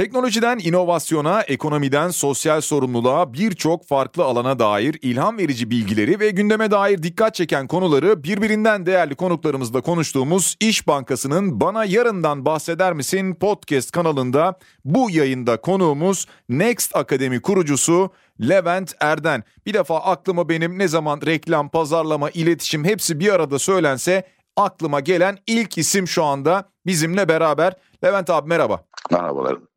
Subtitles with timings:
[0.00, 7.02] Teknolojiden inovasyona, ekonomiden sosyal sorumluluğa birçok farklı alana dair ilham verici bilgileri ve gündeme dair
[7.02, 14.58] dikkat çeken konuları birbirinden değerli konuklarımızla konuştuğumuz İş Bankası'nın Bana Yarından Bahseder Misin podcast kanalında
[14.84, 18.10] bu yayında konuğumuz Next Akademi kurucusu
[18.40, 19.44] Levent Erden.
[19.66, 24.26] Bir defa aklıma benim ne zaman reklam, pazarlama, iletişim hepsi bir arada söylense
[24.56, 27.72] aklıma gelen ilk isim şu anda bizimle beraber.
[28.04, 28.84] Levent abi merhaba.
[29.10, 29.69] Merhabalar.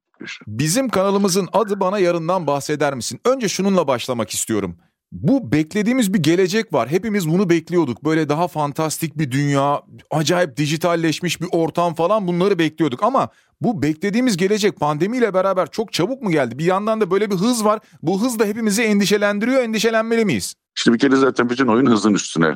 [0.48, 3.20] Bizim kanalımızın adı bana yarından bahseder misin?
[3.26, 4.78] Önce şununla başlamak istiyorum.
[5.14, 6.90] Bu beklediğimiz bir gelecek var.
[6.90, 8.06] Hepimiz bunu bekliyorduk.
[8.06, 13.04] Böyle daha fantastik bir dünya, acayip dijitalleşmiş bir ortam falan bunları bekliyorduk.
[13.04, 13.30] Ama
[13.62, 16.60] bu beklediğimiz gelecek pandemiyle beraber çok çabuk mu geldi?
[16.60, 17.80] Bir yandan da böyle bir hız var.
[18.02, 19.62] Bu hız da hepimizi endişelendiriyor.
[19.62, 20.56] Endişelenmeli miyiz?
[20.78, 22.56] İşte bir kere zaten bütün oyun hızın üstüne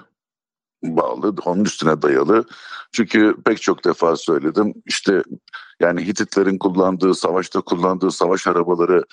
[0.84, 2.46] bağlı, onun üstüne dayalı.
[2.92, 4.74] Çünkü pek çok defa söyledim.
[4.86, 5.24] İşte
[5.80, 9.04] yani Hititlerin kullandığı, savaşta kullandığı savaş arabaları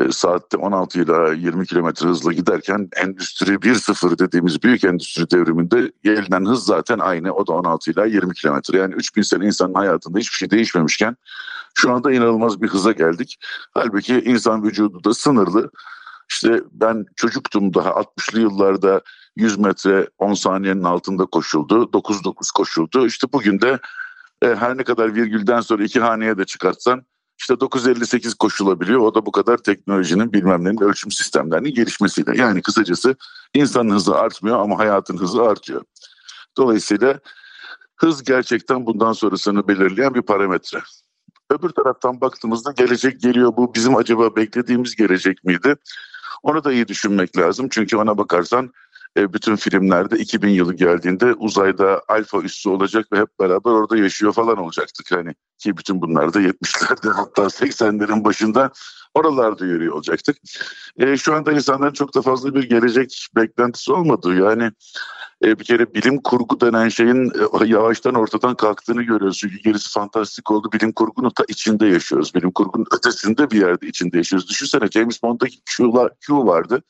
[0.00, 6.46] e, saatte 16 ile 20 kilometre hızla giderken Endüstri 1.0 dediğimiz büyük endüstri devriminde gelinen
[6.46, 7.32] hız zaten aynı.
[7.32, 8.78] O da 16 ile 20 kilometre.
[8.78, 11.16] Yani 3000 sene insanın hayatında hiçbir şey değişmemişken
[11.74, 13.36] şu anda inanılmaz bir hıza geldik.
[13.70, 15.70] Halbuki insan vücudu da sınırlı.
[16.30, 19.00] İşte ben çocuktum daha 60'lı yıllarda
[19.36, 21.90] 100 metre 10 saniyenin altında koşuldu.
[21.92, 23.06] 9-9 koşuldu.
[23.06, 23.78] İşte bugün de
[24.42, 27.02] e, her ne kadar virgülden sonra iki haneye de çıkartsan
[27.40, 29.00] işte 9.58 koşulabiliyor.
[29.00, 32.32] O da bu kadar teknolojinin bilmem nenin ölçüm sistemlerinin gelişmesiyle.
[32.36, 33.16] Yani kısacası
[33.54, 35.82] insanın hızı artmıyor ama hayatın hızı artıyor.
[36.56, 37.20] Dolayısıyla
[37.96, 40.78] hız gerçekten bundan sonrasını belirleyen bir parametre.
[41.50, 43.56] Öbür taraftan baktığımızda gelecek geliyor.
[43.56, 45.76] Bu bizim acaba beklediğimiz gelecek miydi?
[46.42, 47.68] Onu da iyi düşünmek lazım.
[47.70, 48.72] Çünkü ona bakarsan
[49.16, 54.32] e, bütün filmlerde 2000 yılı geldiğinde uzayda alfa üssü olacak ve hep beraber orada yaşıyor
[54.32, 55.12] falan olacaktık.
[55.12, 58.70] Hani ki bütün bunlar da 70'lerde hatta 80'lerin başında
[59.14, 60.36] oralarda yürüyor olacaktık.
[60.96, 64.34] E, şu anda insanların çok da fazla bir gelecek beklentisi olmadı.
[64.34, 64.72] Yani
[65.44, 69.38] e, bir kere bilim kurgu denen şeyin e, yavaştan ortadan kalktığını görüyoruz.
[69.38, 70.68] Çünkü gerisi fantastik oldu.
[70.72, 72.34] Bilim kurgunun ta içinde yaşıyoruz.
[72.34, 74.48] Bilim kurgunun ötesinde bir yerde içinde yaşıyoruz.
[74.48, 76.82] Düşünsene James Bond'daki Q'lar, Q vardı.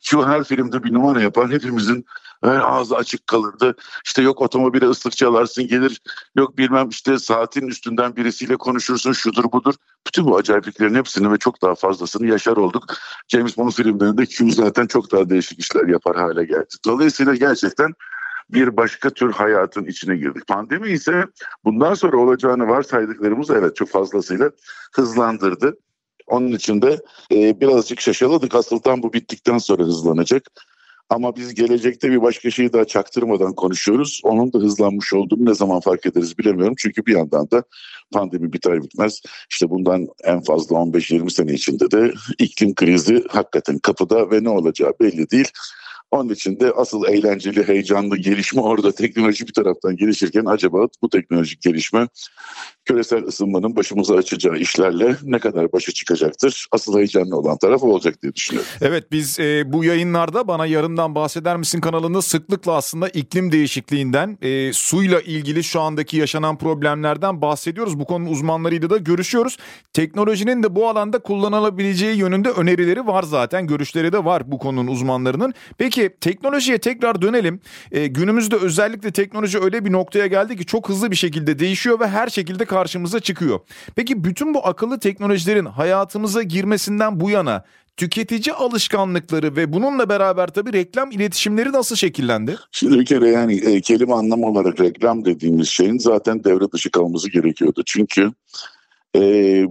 [0.00, 1.50] Q her filmde bir numara yapar.
[1.50, 2.04] Hepimizin
[2.44, 3.76] her ağzı açık kalırdı.
[4.06, 6.02] İşte yok otomobile ıslık çalarsın gelir.
[6.36, 9.74] Yok bilmem işte saatin üstünden birisiyle konuşursun şudur budur.
[10.06, 12.84] Bütün bu acayipliklerin hepsini ve çok daha fazlasını yaşar olduk.
[13.28, 16.66] James Bond filmlerinde Q zaten çok daha değişik işler yapar hale geldi.
[16.84, 17.92] Dolayısıyla gerçekten
[18.50, 20.46] bir başka tür hayatın içine girdik.
[20.46, 21.24] Pandemi ise
[21.64, 24.50] bundan sonra olacağını varsaydıklarımız evet çok fazlasıyla
[24.94, 25.76] hızlandırdı.
[26.26, 27.00] Onun için de
[27.32, 28.54] e, birazcık şaşaladık.
[28.54, 30.50] Asıl tam bu bittikten sonra hızlanacak.
[31.10, 34.20] Ama biz gelecekte bir başka şeyi daha çaktırmadan konuşuyoruz.
[34.24, 36.74] Onun da hızlanmış olduğunu ne zaman fark ederiz bilemiyorum.
[36.78, 37.62] Çünkü bir yandan da
[38.12, 39.20] pandemi biter bitmez.
[39.50, 44.92] İşte bundan en fazla 15-20 sene içinde de iklim krizi hakikaten kapıda ve ne olacağı
[45.00, 45.48] belli değil.
[46.16, 51.62] Onun için de asıl eğlenceli, heyecanlı gelişme orada teknoloji bir taraftan gelişirken acaba bu teknolojik
[51.62, 52.08] gelişme
[52.86, 56.66] küresel ısınmanın başımıza açacağı işlerle ne kadar başa çıkacaktır?
[56.72, 58.70] Asıl heyecanlı olan taraf olacak diye düşünüyorum.
[58.80, 64.72] Evet biz e, bu yayınlarda bana yarından bahseder misin kanalında sıklıkla aslında iklim değişikliğinden, e,
[64.72, 67.98] suyla ilgili şu andaki yaşanan problemlerden bahsediyoruz.
[67.98, 69.56] Bu konunun uzmanlarıyla da görüşüyoruz.
[69.92, 73.66] Teknolojinin de bu alanda kullanılabileceği yönünde önerileri var zaten.
[73.66, 75.54] Görüşleri de var bu konunun uzmanlarının.
[75.78, 77.60] Peki teknolojiye tekrar dönelim.
[77.92, 82.08] E, günümüzde özellikle teknoloji öyle bir noktaya geldi ki çok hızlı bir şekilde değişiyor ve
[82.08, 83.60] her şekilde karşımıza çıkıyor.
[83.96, 87.64] Peki bütün bu akıllı teknolojilerin hayatımıza girmesinden bu yana
[87.96, 92.56] tüketici alışkanlıkları ve bununla beraber tabii reklam iletişimleri nasıl şekillendi?
[92.72, 97.30] Şimdi bir kere yani e, kelime anlamı olarak reklam dediğimiz şeyin zaten devre dışı kalması
[97.30, 97.82] gerekiyordu.
[97.86, 98.32] Çünkü
[99.16, 99.20] e,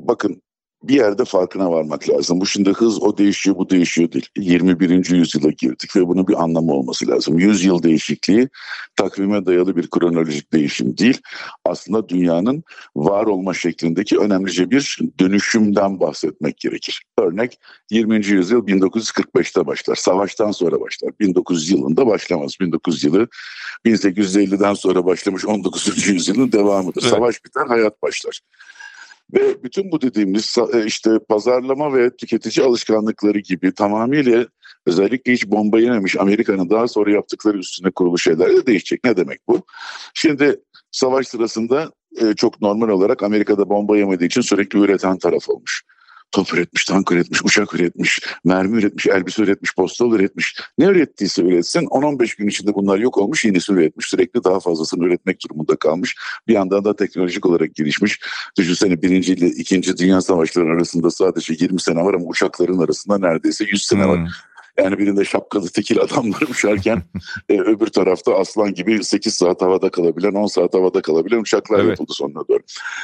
[0.08, 0.42] bakın
[0.84, 2.42] bir yerde farkına varmak lazım.
[2.42, 4.26] Bu şimdi hız o değişiyor bu değişiyor değil.
[4.38, 5.10] 21.
[5.10, 7.40] yüzyıla girdik ve bunun bir anlamı olması lazım.
[7.40, 8.50] Yüzyıl değişikliği
[8.96, 11.22] takvime dayalı bir kronolojik değişim değil.
[11.66, 12.64] Aslında dünyanın
[12.96, 17.04] var olma şeklindeki önemlice bir dönüşümden bahsetmek gerekir.
[17.20, 17.60] Örnek
[17.92, 18.26] 20.
[18.26, 19.96] yüzyıl 1945'te başlar.
[19.96, 21.12] Savaştan sonra başlar.
[21.20, 22.56] 1900 yılında başlamaz.
[22.60, 23.28] 1900 yılı
[23.86, 26.08] 1850'den sonra başlamış 19.
[26.08, 27.02] yüzyılın devamıdır.
[27.02, 27.12] Evet.
[27.12, 28.42] Savaş biter hayat başlar.
[29.34, 34.48] Ve bütün bu dediğimiz e, işte pazarlama ve tüketici alışkanlıkları gibi tamamıyla
[34.86, 39.04] özellikle hiç bomba yememiş Amerika'nın daha sonra yaptıkları üstüne kurulu şeyler de değişecek.
[39.04, 39.66] Ne demek bu?
[40.14, 40.60] Şimdi
[40.92, 41.92] savaş sırasında
[42.22, 45.84] e, çok normal olarak Amerika'da bomba yemediği için sürekli üreten taraf olmuş.
[46.36, 50.60] Top üretmiş, tank üretmiş, uçak üretmiş, mermi üretmiş, elbise üretmiş, postal üretmiş.
[50.78, 54.06] Ne ürettiyse üretsin 10-15 gün içinde bunlar yok olmuş yenisini üretmiş.
[54.06, 56.16] Sürekli daha fazlasını üretmek durumunda kalmış.
[56.48, 58.20] Bir yandan da teknolojik olarak gelişmiş.
[58.58, 63.64] Düşünsene birinci ile ikinci dünya savaşları arasında sadece 20 sene var ama uçakların arasında neredeyse
[63.64, 64.30] 100 sene var.
[64.78, 67.04] Yani birinde şapkalı tekil adamlar uçarken
[67.50, 71.90] e, öbür tarafta aslan gibi 8 saat havada kalabilen 10 saat havada kalabilen uçaklar evet.
[71.90, 72.60] yapıldı sonuna doğru.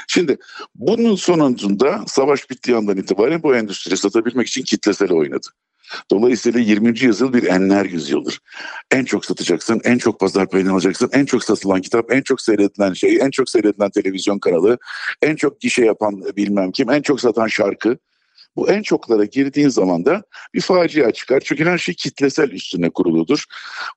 [0.08, 0.38] Şimdi
[0.76, 5.48] bunun sonunda savaş bittiği andan itibaren bu endüstri satabilmek için kitlesel oynadı.
[6.12, 7.00] Dolayısıyla 20.
[7.00, 8.40] yüzyıl bir enler yüzyıldır.
[8.92, 12.94] En çok satacaksın, en çok pazar payını alacaksın, en çok satılan kitap, en çok seyredilen
[12.94, 14.78] şey, en çok seyredilen televizyon kanalı,
[15.22, 17.98] en çok gişe yapan bilmem kim, en çok satan şarkı.
[18.56, 21.40] Bu en çoklara girdiğin zaman da bir facia çıkar.
[21.40, 23.44] Çünkü her şey kitlesel üstüne kuruludur.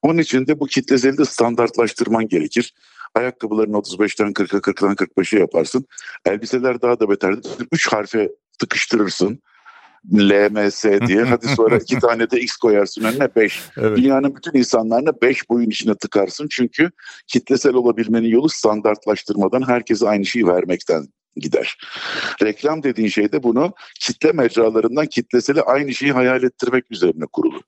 [0.03, 2.75] Onun için de bu kitleseli de standartlaştırman gerekir.
[3.15, 5.87] Ayakkabılarını 35'ten 40'a 40'dan 45'e yaparsın.
[6.27, 7.51] Elbiseler daha da beterdir.
[7.73, 8.29] 3 harfe
[8.59, 9.41] tıkıştırırsın.
[10.13, 11.23] LMS diye.
[11.25, 13.63] Hadi sonra iki tane de X koyarsın önüne 5.
[13.77, 13.97] Evet.
[13.97, 16.49] Dünyanın bütün insanlarına 5 boyun içine tıkarsın.
[16.51, 16.91] Çünkü
[17.27, 21.79] kitlesel olabilmenin yolu standartlaştırmadan herkese aynı şeyi vermekten gider.
[22.43, 27.61] Reklam dediğin şey de bunu kitle mecralarından kitleseli aynı şeyi hayal ettirmek üzerine kurulu.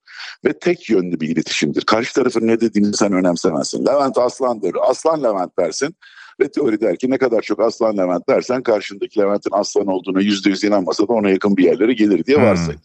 [0.45, 1.83] Ve tek yönlü bir iletişimdir.
[1.83, 3.87] Karşı tarafın ne dediğini sen önemsemezsin.
[3.87, 4.77] Levent Aslan'dır.
[4.89, 5.97] Aslan Levent dersin.
[6.41, 10.49] Ve teori der ki ne kadar çok Aslan Levent dersen karşındaki Levent'in aslan olduğuna yüzde
[10.49, 12.73] yüz inanmasa da ona yakın bir yerlere gelir diye varsaydı.
[12.73, 12.81] Hmm.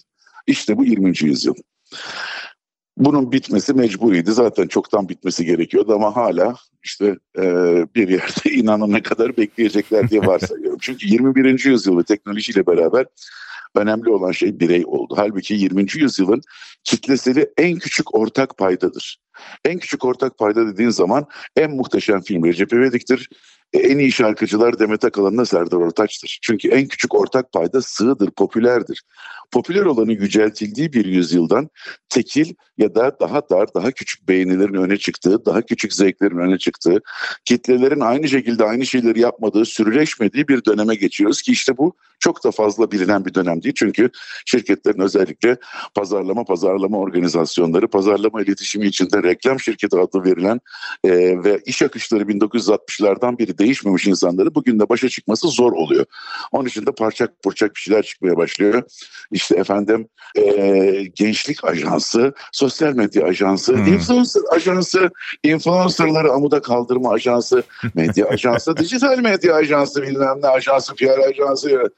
[0.48, 1.14] İşte bu 20.
[1.22, 1.56] yüzyıl.
[3.02, 4.32] Bunun bitmesi mecburiydi.
[4.32, 7.44] Zaten çoktan bitmesi gerekiyordu ama hala işte e,
[7.96, 10.78] bir yerde inanana kadar bekleyecekler diye varsayıyorum.
[10.82, 11.66] Çünkü 21.
[11.66, 13.06] yüzyıl ve teknolojiyle beraber
[13.76, 15.14] önemli olan şey birey oldu.
[15.18, 15.86] Halbuki 20.
[15.96, 16.42] yüzyılın
[16.84, 19.18] kitleseli en küçük ortak paydadır.
[19.66, 21.26] En küçük ortak payda dediğin zaman
[21.56, 23.30] en muhteşem film Recep İvedik'tir.
[23.74, 26.40] En iyi şarkıcılar Demet Akalın'la Serdar Ortaç'tır.
[26.42, 29.04] Çünkü en küçük ortak payda sığdır, popülerdir
[29.52, 31.70] popüler olanı yüceltildiği bir yüzyıldan
[32.10, 37.02] tekil ya da daha dar, daha küçük beğenilerin öne çıktığı, daha küçük zevklerin öne çıktığı,
[37.46, 42.52] kitlelerin aynı şekilde aynı şeyleri yapmadığı, sürüleşmediği bir döneme geçiyoruz ki işte bu çok da
[42.52, 43.74] fazla bilinen bir dönem değil.
[43.78, 44.10] Çünkü
[44.46, 45.58] şirketlerin özellikle
[45.96, 50.60] pazarlama pazarlama organizasyonları, pazarlama iletişimi içinde reklam şirketi adı verilen
[51.04, 51.12] e,
[51.44, 56.06] ve iş akışları 1960'lardan biri değişmemiş insanları bugün de başa çıkması zor oluyor.
[56.52, 58.84] Onun için de parçak parçak bir şeyler çıkmaya başlıyor
[59.32, 63.94] işte efendim e, gençlik ajansı, sosyal medya ajansı, hmm.
[63.94, 65.10] influencer ajansı,
[65.44, 67.64] influencerları amuda kaldırma ajansı,
[67.96, 71.92] medya ajansı, dijital medya ajansı bilmem ne ajansı, PR ajansı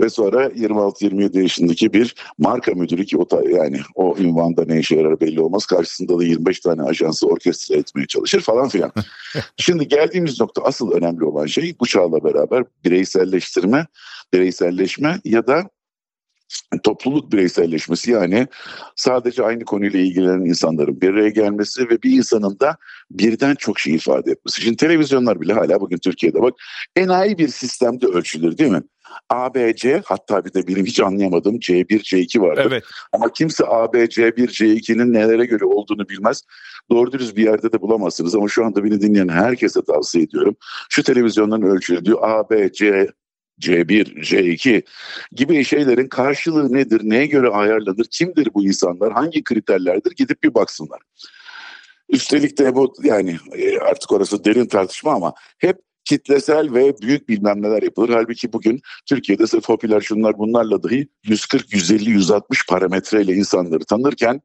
[0.00, 4.96] ve sonra 26-27 yaşındaki bir marka müdürü ki o da yani o ünvanda ne işe
[4.96, 5.66] yarar belli olmaz.
[5.66, 8.92] Karşısında da 25 tane ajansı orkestra etmeye çalışır falan filan.
[9.56, 13.86] Şimdi geldiğimiz nokta asıl önemli olan şey bu çağla beraber bireyselleştirme,
[14.32, 15.70] bireyselleşme ya da
[16.82, 18.48] topluluk bireyselleşmesi yani
[18.96, 22.76] sadece aynı konuyla ilgilenen insanların bir araya gelmesi ve bir insanın da
[23.10, 24.62] birden çok şey ifade etmesi.
[24.62, 26.54] Şimdi televizyonlar bile hala bugün Türkiye'de bak
[26.96, 28.82] enayi bir sistemde ölçülür değil mi?
[29.28, 32.66] ABC hatta bir de benim hiç anlayamadığım C1, C2 vardır.
[32.66, 32.84] Evet.
[33.12, 36.42] Ama kimse AB, C1, C2'nin nelere göre olduğunu bilmez.
[36.90, 40.56] Doğru dürüst bir yerde de bulamazsınız ama şu anda beni dinleyen herkese tavsiye ediyorum.
[40.88, 43.08] Şu televizyonların ölçüldüğü AB, C,
[43.60, 44.82] C1, C2
[45.32, 51.00] gibi şeylerin karşılığı nedir, neye göre ayarlanır, kimdir bu insanlar, hangi kriterlerdir gidip bir baksınlar.
[52.08, 57.62] Üstelik de bu yani e, artık orası derin tartışma ama hep kitlesel ve büyük bilmem
[57.62, 58.08] neler yapılır.
[58.08, 64.40] Halbuki bugün Türkiye'de sırf popüler şunlar bunlarla dahi 140, 150, 160 parametreyle insanları tanırken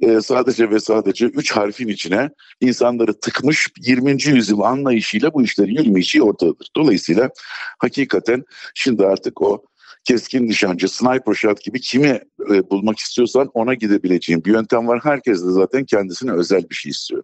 [0.00, 2.30] e, sadece ve sadece üç harfin içine
[2.60, 4.10] insanları tıkmış 20.
[4.10, 6.68] yüzyıl anlayışıyla bu işlerin yürümeyişi ortadadır.
[6.76, 7.30] Dolayısıyla
[7.78, 8.44] hakikaten
[8.74, 9.64] şimdi artık o
[10.04, 12.20] keskin nişancı, sniper shot gibi kimi
[12.50, 15.00] e, bulmak istiyorsan ona gidebileceğin bir yöntem var.
[15.02, 17.22] Herkes de zaten kendisine özel bir şey istiyor.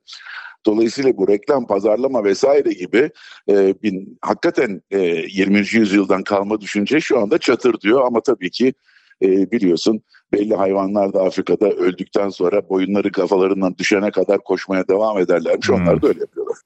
[0.67, 3.11] Dolayısıyla bu reklam, pazarlama vesaire gibi
[3.49, 5.59] e, bin, hakikaten e, 20.
[5.59, 8.75] yüzyıldan kalma düşünce şu anda çatır diyor ama tabii ki
[9.23, 15.69] e, biliyorsun belli hayvanlar da Afrika'da öldükten sonra boyunları kafalarından düşene kadar koşmaya devam ederlermiş.
[15.69, 15.75] Hmm.
[15.75, 16.57] Onlar da öyle yapıyorlar.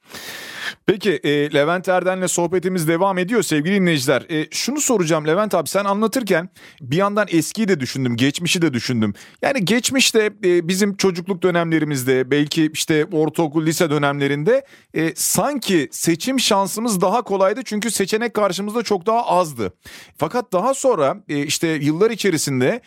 [0.86, 4.22] Peki e, Levent Erden'le sohbetimiz devam ediyor sevgili dinleyiciler.
[4.30, 6.48] E, şunu soracağım Levent abi sen anlatırken
[6.80, 9.14] bir yandan eskiyi de düşündüm, geçmişi de düşündüm.
[9.42, 14.64] Yani geçmişte e, bizim çocukluk dönemlerimizde belki işte ortaokul, lise dönemlerinde
[14.94, 17.60] e, sanki seçim şansımız daha kolaydı.
[17.64, 19.72] Çünkü seçenek karşımızda çok daha azdı.
[20.16, 22.80] Fakat daha sonra e, işte yıllar içerisinde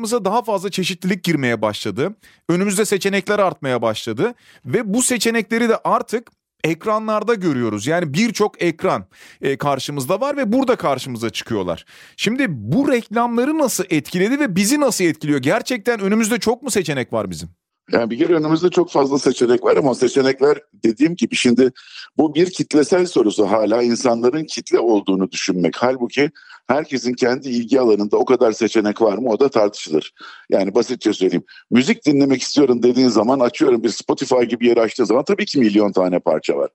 [0.00, 2.16] hayatımıza daha fazla çeşitlilik girmeye başladı.
[2.48, 6.30] Önümüzde seçenekler artmaya başladı ve bu seçenekleri de artık
[6.64, 7.86] ekranlarda görüyoruz.
[7.86, 9.06] Yani birçok ekran
[9.42, 11.84] e, karşımızda var ve burada karşımıza çıkıyorlar.
[12.16, 15.42] Şimdi bu reklamları nasıl etkiledi ve bizi nasıl etkiliyor?
[15.42, 17.59] Gerçekten önümüzde çok mu seçenek var bizim?
[17.92, 21.72] Yani bir kere önümüzde çok fazla seçenek var ama seçenekler dediğim gibi şimdi
[22.16, 25.76] bu bir kitlesel sorusu hala insanların kitle olduğunu düşünmek.
[25.76, 26.30] Halbuki
[26.66, 30.12] herkesin kendi ilgi alanında o kadar seçenek var mı o da tartışılır.
[30.50, 35.24] Yani basitçe söyleyeyim müzik dinlemek istiyorum dediğin zaman açıyorum bir Spotify gibi yer açtığı zaman
[35.24, 36.70] tabii ki milyon tane parça var.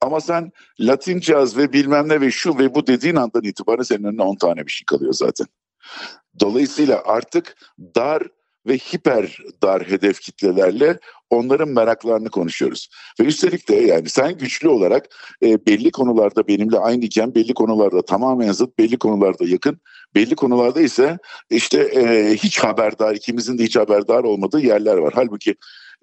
[0.00, 4.04] Ama sen Latin caz ve bilmem ne ve şu ve bu dediğin andan itibaren senin
[4.04, 5.46] önüne 10 tane bir şey kalıyor zaten.
[6.40, 7.56] Dolayısıyla artık
[7.96, 8.22] dar
[8.68, 10.98] ve hiper dar hedef kitlelerle
[11.30, 12.88] onların meraklarını konuşuyoruz.
[13.20, 15.06] Ve üstelik de yani sen güçlü olarak
[15.42, 19.80] e, belli konularda benimle aynıyken belli konularda tamamen zıt, belli konularda yakın,
[20.14, 21.18] belli konularda ise
[21.50, 25.12] işte e, hiç haberdar, ikimizin de hiç haberdar olmadığı yerler var.
[25.16, 25.54] Halbuki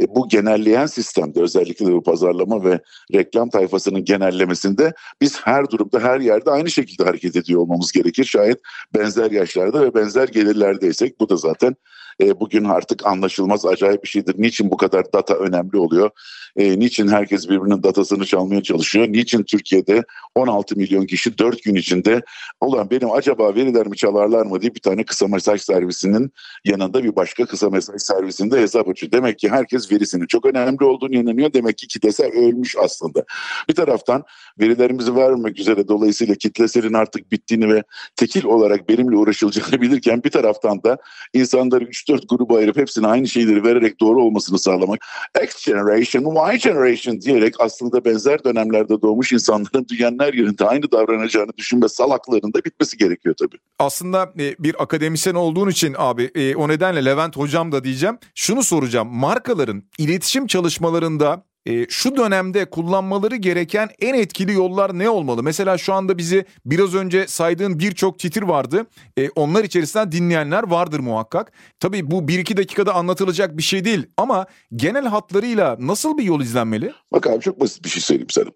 [0.02, 2.80] e, bu genelleyen sistemde özellikle bu pazarlama ve
[3.14, 8.26] reklam tayfasının genellemesinde biz her durumda her yerde aynı şekilde hareket ediyor olmamız gerekir.
[8.26, 8.60] Şayet
[8.96, 11.76] benzer yaşlarda ve benzer gelirlerdeysek bu da zaten
[12.22, 14.36] e, bugün artık anlaşılmaz acayip bir şeydir.
[14.38, 16.10] Niçin bu kadar data önemli oluyor?
[16.56, 19.08] E, niçin herkes birbirinin datasını çalmaya çalışıyor?
[19.08, 20.04] Niçin Türkiye'de
[20.36, 22.22] 16 milyon kişi 4 gün içinde
[22.62, 26.32] olan benim acaba verilerimi çalarlar mı diye bir tane kısa mesaj servisinin
[26.66, 29.12] yanında bir başka kısa mesaj servisinde hesap açıyor.
[29.12, 31.54] Demek ki herkes verisinin çok önemli olduğunu inanıyor.
[31.54, 33.24] Demek ki kitlesel ölmüş aslında.
[33.70, 34.24] Bir taraftan
[34.60, 37.84] verilerimizi vermek üzere dolayısıyla kitleselin artık bittiğini ve
[38.16, 40.98] tekil olarak benimle uğraşılacağını bilirken bir taraftan da
[41.34, 45.00] insanları 3-4 gruba ayırıp hepsine aynı şeyleri vererek doğru olmasını sağlamak.
[45.44, 51.52] X generation, Y generation diyerek aslında benzer dönemlerde doğmuş insanların dünyanın her yerinde aynı davranacağını
[51.58, 53.58] düşünme salaklarında bitmesi gerekiyor tabii.
[53.80, 58.18] Aslında e, bir akademisyen olduğun için abi e, o nedenle Levent hocam da diyeceğim.
[58.36, 59.08] Şunu soracağım.
[59.08, 65.44] Markaların iletişim çalışmalarında e, şu dönemde kullanmaları gereken en etkili yollar ne olmalı?
[65.44, 68.86] Mesela şu anda bizi biraz önce saydığın birçok titir vardı.
[69.18, 71.52] E, onlar içerisinden dinleyenler vardır muhakkak.
[71.80, 74.46] Tabii bu bir iki dakikada anlatılacak bir şey değil ama
[74.76, 76.94] genel hatlarıyla nasıl bir yol izlenmeli?
[77.12, 78.50] Bak abi çok basit bir şey söyleyeyim sana.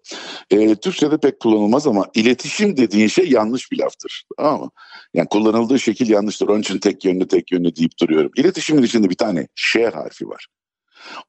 [0.50, 4.24] E, Türkçe'de pek kullanılmaz ama iletişim dediğin şey yanlış bir laftır.
[4.38, 4.70] Tamam mı?
[5.14, 6.48] Yani kullanıldığı şekil yanlıştır.
[6.48, 8.30] Onun için tek yönlü tek yönlü deyip duruyorum.
[8.36, 10.46] İletişimin içinde bir tane Ş harfi var.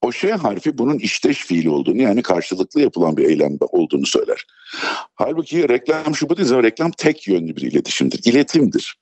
[0.02, 4.46] O şey harfi bunun işteş fiili olduğunu yani karşılıklı yapılan bir eylemde olduğunu söyler.
[5.16, 8.22] Halbuki reklam şu bu değil reklam tek yönlü bir iletişimdir.
[8.26, 8.98] İletimdir.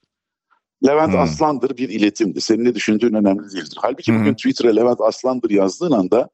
[0.87, 1.19] Levent hmm.
[1.19, 2.41] Aslandır bir iletimdir.
[2.41, 3.77] Senin ne düşündüğün önemli değildir.
[3.77, 4.19] Halbuki hmm.
[4.19, 6.29] bugün Twitter'a Levent Aslandır yazdığın anda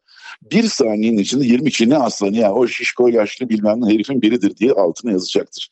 [0.51, 4.57] bir saniyenin içinde 20 kişi ne aslanı ya o şişko yaşlı bilmem ne herifin biridir
[4.57, 5.69] diye altına yazacaktır.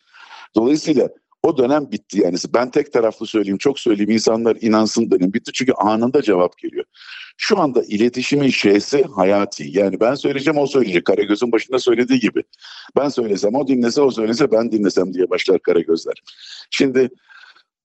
[0.55, 1.09] Dolayısıyla
[1.43, 2.37] o dönem bitti yani.
[2.53, 5.51] Ben tek taraflı söyleyeyim, çok söyleyeyim insanlar inansın dönem bitti.
[5.53, 6.85] Çünkü anında cevap geliyor.
[7.37, 9.77] Şu anda iletişimin şeysi hayati.
[9.77, 11.05] Yani ben söyleyeceğim o söyleyecek.
[11.05, 12.43] Karagöz'ün başında söylediği gibi.
[12.97, 16.15] Ben söylesem o dinlese o söylese ben dinlesem diye başlar Karagözler.
[16.71, 17.09] Şimdi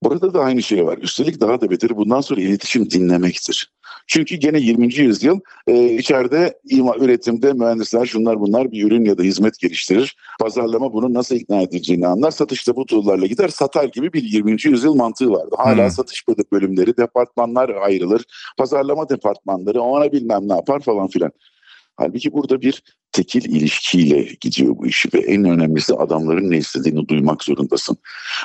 [0.02, 0.98] Burada da aynı şey var.
[0.98, 3.72] Üstelik daha da beteri bundan sonra iletişim dinlemektir.
[4.06, 4.94] Çünkü gene 20.
[4.94, 10.16] yüzyıl e, içeride ima, üretimde mühendisler şunlar bunlar bir ürün ya da hizmet geliştirir.
[10.40, 12.30] Pazarlama bunu nasıl ikna edeceğini anlar.
[12.30, 14.56] Satışta bu tool'larla gider satar gibi bir 20.
[14.64, 15.54] yüzyıl mantığı vardı.
[15.58, 15.90] Hala hmm.
[15.90, 18.24] satış bölümleri, departmanlar ayrılır.
[18.58, 21.32] Pazarlama departmanları ona bilmem ne yapar falan filan.
[21.98, 27.44] Halbuki burada bir tekil ilişkiyle gidiyor bu işi ve en önemlisi adamların ne istediğini duymak
[27.44, 27.96] zorundasın.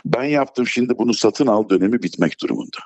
[0.05, 2.77] Ben yaptım şimdi bunu satın al dönemi bitmek durumunda.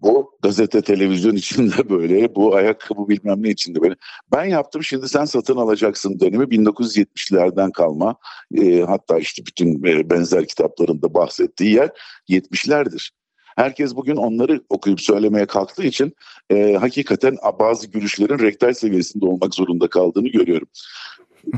[0.00, 3.94] Bu gazete, televizyon içinde böyle, bu ayakkabı bilmem ne içinde böyle.
[4.32, 8.16] Ben yaptım şimdi sen satın alacaksın dönemi 1970'lerden kalma.
[8.54, 11.90] E, hatta işte bütün e, benzer kitaplarında bahsettiği yer
[12.28, 13.10] 70'lerdir.
[13.56, 16.14] Herkes bugün onları okuyup söylemeye kalktığı için
[16.50, 20.68] e, hakikaten bazı gülüşlerin rektal seviyesinde olmak zorunda kaldığını görüyorum.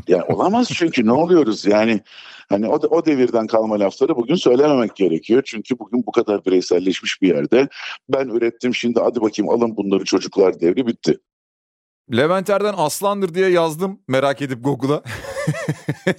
[0.09, 2.00] Yani olamaz çünkü ne oluyoruz yani
[2.49, 5.43] hani o, o devirden kalma lafları bugün söylememek gerekiyor.
[5.47, 7.69] Çünkü bugün bu kadar bireyselleşmiş bir yerde
[8.09, 11.19] ben ürettim şimdi hadi bakayım alın bunları çocuklar devri bitti.
[12.17, 15.02] Levent Erden aslandır diye yazdım merak edip Google'a.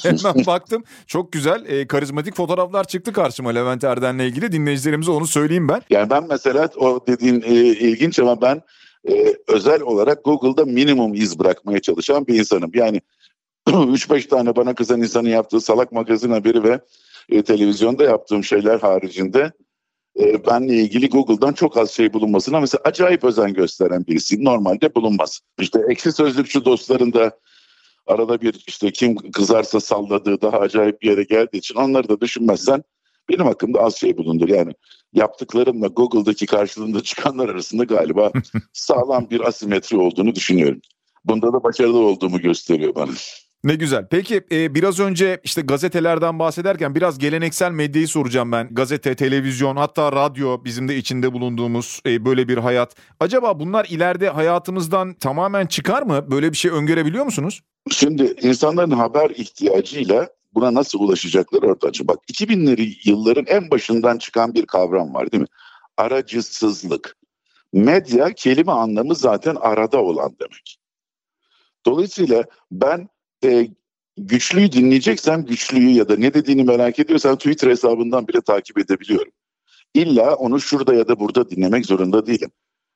[0.04, 0.84] Hemen baktım.
[1.08, 4.52] Çok güzel e, karizmatik fotoğraflar çıktı karşıma Levent Erden'le ilgili.
[4.52, 5.82] Dinleyicilerimize onu söyleyeyim ben.
[5.90, 8.62] Yani ben mesela o dediğin e, ilginç ama ben
[9.10, 12.72] e, özel olarak Google'da minimum iz bırakmaya çalışan bir insanım.
[12.74, 13.02] Yani
[13.68, 16.80] 3-5 tane bana kızan insanın yaptığı salak magazin haberi ve
[17.30, 19.52] e, televizyonda yaptığım şeyler haricinde
[20.20, 24.44] e, benle ilgili Google'dan çok az şey bulunmasına mesela acayip özen gösteren birisi.
[24.44, 25.40] Normalde bulunmaz.
[25.60, 27.32] İşte eksi sözlükçü dostlarında
[28.10, 32.84] arada bir işte kim kızarsa salladığı daha acayip bir yere geldiği için onları da düşünmezsen
[33.30, 34.50] benim hakkımda az şey bulundur.
[34.50, 34.74] Yani
[35.14, 38.32] yaptıklarımla Google'daki karşılığında çıkanlar arasında galiba
[38.74, 40.82] sağlam bir asimetri olduğunu düşünüyorum.
[41.26, 43.12] Bunda da başarılı olduğumu gösteriyor bana.
[43.64, 44.08] Ne güzel.
[44.12, 48.68] Peki e, biraz önce işte gazetelerden bahsederken biraz geleneksel medyayı soracağım ben.
[48.72, 52.96] Gazete, televizyon hatta radyo bizim de içinde bulunduğumuz e, böyle bir hayat.
[53.20, 56.32] Acaba bunlar ileride hayatımızdan tamamen çıkar mı?
[56.32, 57.62] Böyle bir şey öngörebiliyor musunuz?
[57.92, 62.08] Şimdi insanların haber ihtiyacıyla buna nasıl ulaşacaklar orada açı.
[62.08, 65.48] Bak 2000'leri yılların en başından çıkan bir kavram var değil mi?
[65.98, 67.16] Aracısızlık.
[67.74, 70.78] Medya kelime anlamı zaten arada olan demek.
[71.86, 73.10] Dolayısıyla ben
[73.44, 73.68] e,
[74.18, 79.32] güçlüyü dinleyeceksem güçlüyü ya da ne dediğini merak ediyorsam Twitter hesabından bile takip edebiliyorum.
[79.94, 82.52] İlla onu şurada ya da burada dinlemek zorunda değilim.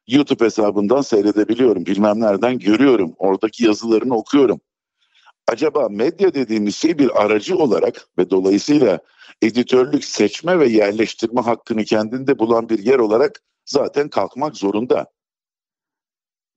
[0.08, 1.86] YouTube hesabından seyredebiliyorum.
[1.86, 3.14] Bilmem nereden görüyorum.
[3.18, 4.62] Oradaki yazılarını okuyorum.
[5.48, 9.00] Acaba medya dediğimiz şey bir aracı olarak ve dolayısıyla
[9.42, 15.06] editörlük seçme ve yerleştirme hakkını kendinde bulan bir yer olarak zaten kalkmak zorunda.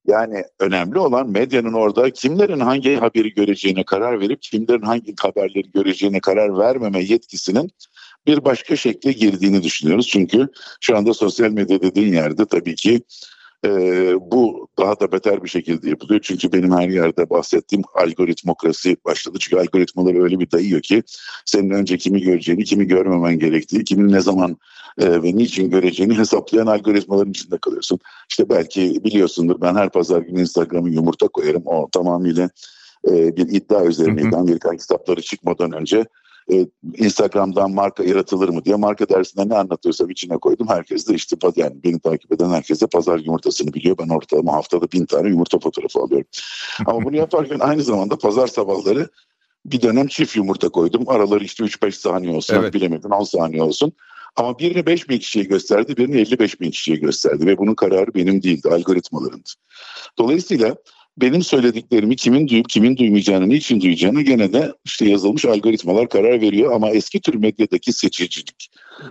[0.07, 6.19] Yani önemli olan medyanın orada kimlerin hangi haberi göreceğine karar verip kimlerin hangi haberleri göreceğine
[6.19, 7.71] karar vermeme yetkisinin
[8.27, 10.07] bir başka şekle girdiğini düşünüyoruz.
[10.07, 10.47] Çünkü
[10.81, 13.01] şu anda sosyal medya dediğin yerde tabii ki
[13.65, 13.69] e,
[14.31, 16.21] bu daha da beter bir şekilde yapılıyor.
[16.23, 19.37] Çünkü benim her yerde bahsettiğim algoritmokrasi başladı.
[19.39, 21.03] Çünkü algoritmaları öyle bir dayıyor ki
[21.45, 24.57] senin önce kimi göreceğini, kimi görmemen gerektiği, kimin ne zaman
[24.97, 27.99] e, ve niçin göreceğini hesaplayan algoritmaların içinde kalıyorsun.
[28.29, 31.63] İşte belki biliyorsundur ben her pazar günü Instagram'a yumurta koyarım.
[31.65, 32.49] O tamamıyla
[33.07, 34.35] e, bir iddia üzerineydi.
[34.35, 36.05] Amerikan kitapları çıkmadan önce
[36.51, 40.67] e, Instagram'dan marka yaratılır mı diye marka dersinde ne anlatıyorsam içine koydum.
[40.67, 43.97] Herkes de işte yani beni takip eden herkes de pazar yumurtasını biliyor.
[43.97, 46.27] Ben ortalama haftada bin tane yumurta fotoğrafı alıyorum.
[46.85, 49.09] Ama bunu yaparken aynı zamanda pazar sabahları
[49.65, 51.03] bir dönem çift yumurta koydum.
[51.07, 52.55] Araları işte 3-5 saniye olsun.
[52.55, 52.73] Evet.
[52.73, 53.93] Bilemedin 10 saniye olsun.
[54.35, 58.43] Ama birini 5 bin kişiye gösterdi, birini 55 bin kişiye gösterdi ve bunun kararı benim
[58.43, 59.49] değildi, algoritmalarındı.
[60.17, 60.75] Dolayısıyla
[61.17, 66.71] benim söylediklerimi kimin duyup kimin duymayacağını, niçin duyacağını gene de işte yazılmış algoritmalar karar veriyor.
[66.71, 68.69] Ama eski tür medyadaki seçicilik.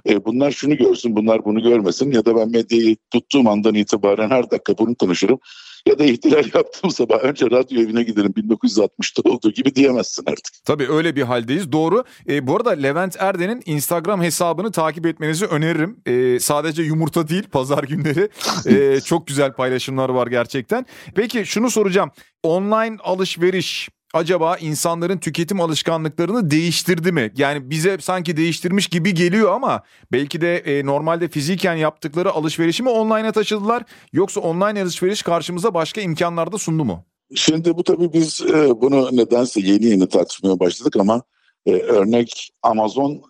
[0.09, 4.51] E, bunlar şunu görsün, bunlar bunu görmesin ya da ben medyayı tuttuğum andan itibaren her
[4.51, 5.39] dakika bunu konuşurum
[5.87, 10.55] ya da ihtilal yaptığım sabah önce radyo evine giderim 1960'ta olduğu gibi diyemezsin artık.
[10.65, 12.05] Tabii öyle bir haldeyiz doğru.
[12.29, 15.97] E, bu arada Levent Erden'in Instagram hesabını takip etmenizi öneririm.
[16.07, 18.29] E, sadece yumurta değil pazar günleri
[18.67, 20.87] e, çok güzel paylaşımlar var gerçekten.
[21.15, 22.11] Peki şunu soracağım.
[22.43, 27.33] Online alışveriş acaba insanların tüketim alışkanlıklarını değiştirdi mi?
[27.37, 32.89] Yani bize sanki değiştirmiş gibi geliyor ama belki de e, normalde fiziken yaptıkları alışverişi mi
[32.89, 37.05] online'a taşıdılar yoksa online alışveriş karşımıza başka imkanlarda sundu mu?
[37.35, 41.23] Şimdi bu tabii biz e, bunu nedense yeni yeni tartışmaya başladık ama
[41.67, 43.21] e, örnek Amazon e,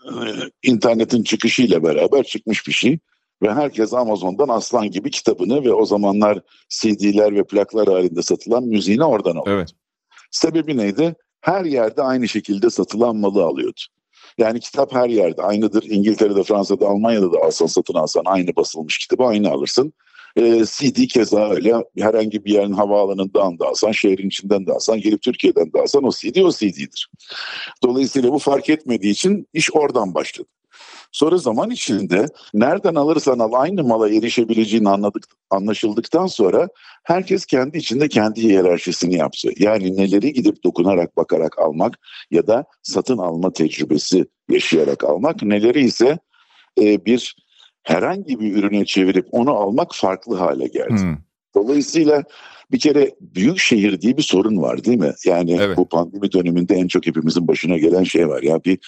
[0.63, 2.99] internetin çıkışıyla beraber çıkmış bir şey
[3.43, 9.05] ve herkes Amazon'dan aslan gibi kitabını ve o zamanlar CD'ler ve plaklar halinde satılan müziğini
[9.05, 9.57] oradan alıyor.
[9.57, 9.73] Evet.
[10.37, 11.15] Sebebi neydi?
[11.41, 13.81] Her yerde aynı şekilde satılan malı alıyordu.
[14.39, 15.83] Yani kitap her yerde aynıdır.
[15.83, 19.93] İngiltere'de, Fransa'da, Almanya'da da alsan satın alsan aynı basılmış kitabı aynı alırsın.
[20.37, 21.75] Ee, CD keza öyle.
[21.99, 26.11] Herhangi bir yerin havaalanından da alsan, şehrin içinden de alsan, gelip Türkiye'den de alsan o
[26.11, 27.11] CD o CD'dir.
[27.83, 30.49] Dolayısıyla bu fark etmediği için iş oradan başladı.
[31.17, 36.69] Sonra zaman içinde nereden alırsan al aynı mala erişebileceğini anladık, anlaşıldıktan sonra
[37.03, 39.51] herkes kendi içinde kendi hiyerarşisini yaptı.
[39.59, 41.99] Yani neleri gidip dokunarak bakarak almak
[42.31, 46.19] ya da satın alma tecrübesi yaşayarak almak, neleri ise
[46.81, 47.37] e, bir
[47.83, 51.03] herhangi bir ürüne çevirip onu almak farklı hale geldi.
[51.03, 51.17] Hmm.
[51.55, 52.23] Dolayısıyla
[52.73, 55.13] bir kere büyük şehir diye bir sorun var değil mi?
[55.25, 55.77] Yani evet.
[55.77, 58.43] bu pandemi döneminde en çok hepimizin başına gelen şey var.
[58.43, 58.79] Ya bir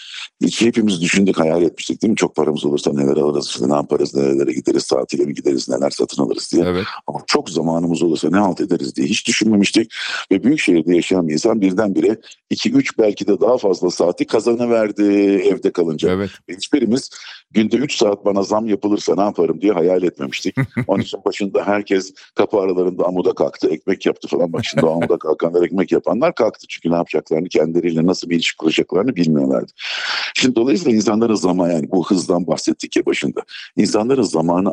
[0.42, 2.16] hiç hepimiz düşündük, hayal etmiştik değil mi?
[2.16, 6.22] Çok paramız olursa neler alırız, işte ne yaparız, nerelere gideriz, tatile mi gideriz, neler satın
[6.22, 6.64] alırız diye.
[6.64, 6.84] Evet.
[7.06, 9.92] Ama çok zamanımız olursa ne halt ederiz diye hiç düşünmemiştik.
[10.32, 12.16] Ve büyük şehirde yaşayan bir insan birdenbire
[12.50, 15.02] 2-3 belki de daha fazla saati kazanıverdi
[15.44, 16.10] evde kalınca.
[16.10, 16.30] Evet.
[16.48, 17.10] Hiçbirimiz
[17.50, 20.56] günde 3 saat bana zam yapılırsa ne yaparım diye hayal etmemiştik.
[20.86, 24.52] Onun için başında herkes kapı aralarında amuda kalktı, ekmek yaptı falan.
[24.52, 26.66] Bak şimdi amuda kalkanlar ekmek yapanlar kalktı.
[26.68, 29.72] Çünkü ne yapacaklarını, kendileriyle nasıl bir ilişki kuracaklarını bilmiyorlardı.
[30.34, 33.40] Şimdi dolayısıyla insanların zaman yani bu hızdan bahsettik ya başında.
[33.76, 34.72] İnsanların zamanı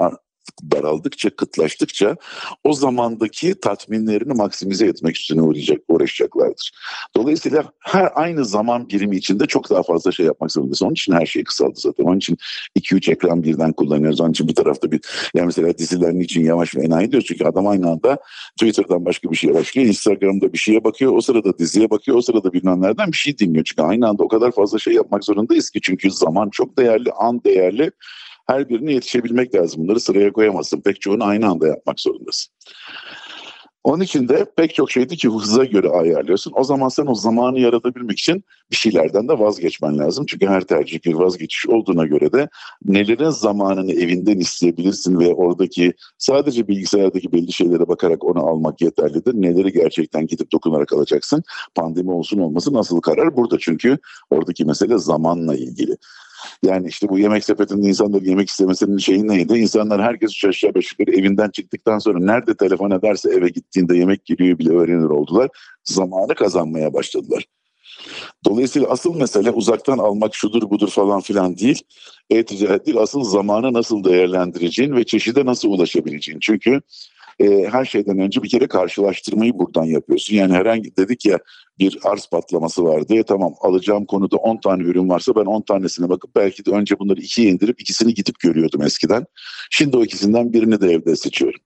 [0.71, 2.15] daraldıkça, kıtlaştıkça
[2.63, 6.71] o zamandaki tatminlerini maksimize etmek üstüne uğrayacak, uğraşacaklardır.
[7.15, 10.83] Dolayısıyla her aynı zaman birimi içinde çok daha fazla şey yapmak zorundayız.
[10.83, 12.03] Onun için her şey kısaldı zaten.
[12.03, 12.37] Onun için
[12.79, 14.21] 2-3 ekran birden kullanıyoruz.
[14.21, 15.01] Onun için bir tarafta bir,
[15.35, 17.27] yani mesela diziler için yavaş ve enayi diyoruz.
[17.27, 18.17] Çünkü adam aynı anda
[18.59, 19.87] Twitter'dan başka bir şeye başlıyor.
[19.87, 21.13] Instagram'da bir şeye bakıyor.
[21.15, 22.17] O sırada diziye bakıyor.
[22.17, 23.65] O sırada bilmem nereden bir şey dinliyor.
[23.65, 25.79] Çünkü aynı anda o kadar fazla şey yapmak zorundayız ki.
[25.81, 27.91] Çünkü zaman çok değerli, an değerli
[28.45, 29.83] her birine yetişebilmek lazım.
[29.83, 30.81] Bunları sıraya koyamazsın.
[30.81, 32.53] Pek çoğunu aynı anda yapmak zorundasın.
[33.85, 36.53] Onun için de pek çok şeydi ki hıza göre ayarlıyorsun.
[36.55, 40.25] O zaman sen o zamanı yaratabilmek için bir şeylerden de vazgeçmen lazım.
[40.25, 42.49] Çünkü her tercih bir vazgeçiş olduğuna göre de
[42.85, 49.33] nelerin zamanını evinden isteyebilirsin ve oradaki sadece bilgisayardaki belli şeylere bakarak onu almak yeterlidir.
[49.33, 51.43] Neleri gerçekten gidip dokunarak alacaksın.
[51.75, 53.97] Pandemi olsun olmasın nasıl karar burada çünkü
[54.29, 55.97] oradaki mesele zamanla ilgili.
[56.65, 59.53] Yani işte bu yemek sepetinde insanlar yemek istemesinin şeyi neydi?
[59.53, 64.25] İnsanlar herkes üç aşağı beş yukarı evinden çıktıktan sonra nerede telefon ederse eve gittiğinde yemek
[64.25, 65.49] geliyor bile öğrenir oldular.
[65.83, 67.45] Zamanı kazanmaya başladılar.
[68.45, 71.81] Dolayısıyla asıl mesele uzaktan almak şudur budur falan filan değil.
[72.29, 76.39] E-ticaret değil asıl zamanı nasıl değerlendireceğin ve çeşide nasıl ulaşabileceğin.
[76.39, 76.81] Çünkü
[77.39, 80.35] e, her şeyden önce bir kere karşılaştırmayı buradan yapıyorsun.
[80.35, 81.39] Yani herhangi dedik ya
[81.79, 86.09] bir arz patlaması var diye tamam alacağım konuda 10 tane ürün varsa ben 10 tanesine
[86.09, 89.25] bakıp belki de önce bunları ikiye indirip ikisini gidip görüyordum eskiden.
[89.71, 91.59] Şimdi o ikisinden birini de evde seçiyorum.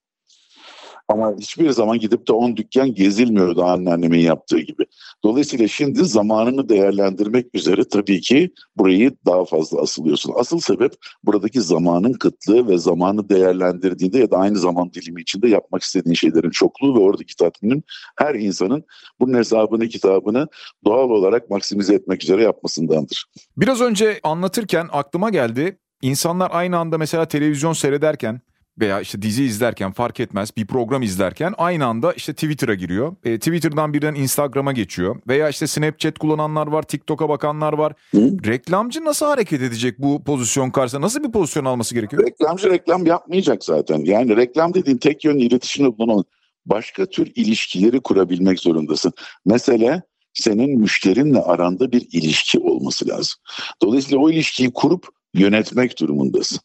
[1.09, 4.85] Ama hiçbir zaman gidip de 10 dükkan gezilmiyordu anneannemin yaptığı gibi.
[5.23, 10.33] Dolayısıyla şimdi zamanını değerlendirmek üzere tabii ki burayı daha fazla asılıyorsun.
[10.35, 10.93] Asıl sebep
[11.23, 16.49] buradaki zamanın kıtlığı ve zamanı değerlendirdiğinde ya da aynı zaman dilimi içinde yapmak istediğin şeylerin
[16.49, 17.83] çokluğu ve oradaki tatminin
[18.17, 18.83] her insanın
[19.19, 20.47] bunun hesabını kitabını
[20.85, 23.25] doğal olarak maksimize etmek üzere yapmasındandır.
[23.57, 25.79] Biraz önce anlatırken aklıma geldi.
[26.01, 28.41] İnsanlar aynı anda mesela televizyon seyrederken
[28.79, 33.15] veya işte dizi izlerken fark etmez bir program izlerken aynı anda işte Twitter'a giriyor.
[33.23, 35.21] E, Twitter'dan birden Instagram'a geçiyor.
[35.27, 37.93] Veya işte Snapchat kullananlar var, TikTok'a bakanlar var.
[38.11, 38.37] Hı?
[38.45, 41.01] Reklamcı nasıl hareket edecek bu pozisyon karşısında?
[41.01, 42.23] Nasıl bir pozisyon alması gerekiyor?
[42.27, 43.99] Reklamcı reklam yapmayacak zaten.
[44.05, 46.25] Yani reklam dediğin tek yönlü iletişim bunun
[46.65, 49.13] başka tür ilişkileri kurabilmek zorundasın.
[49.45, 50.01] Mesela
[50.33, 53.39] senin müşterinle aranda bir ilişki olması lazım.
[53.81, 56.59] Dolayısıyla o ilişkiyi kurup yönetmek durumundasın.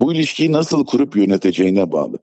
[0.00, 2.18] Bu ilişkiyi nasıl kurup yöneteceğine bağlı.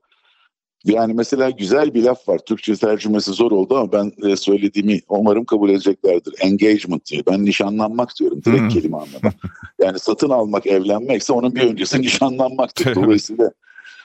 [0.84, 2.38] Yani mesela güzel bir laf var.
[2.38, 6.34] Türkçe tercümesi zor oldu ama ben e, söylediğimi umarım kabul edeceklerdir.
[6.40, 7.22] Engagement diyor.
[7.30, 9.32] Ben nişanlanmak diyorum direkt kelime anlamda.
[9.82, 12.94] Yani satın almak, evlenmekse onun bir öncesi nişanlanmaktır.
[12.94, 13.50] Dolayısıyla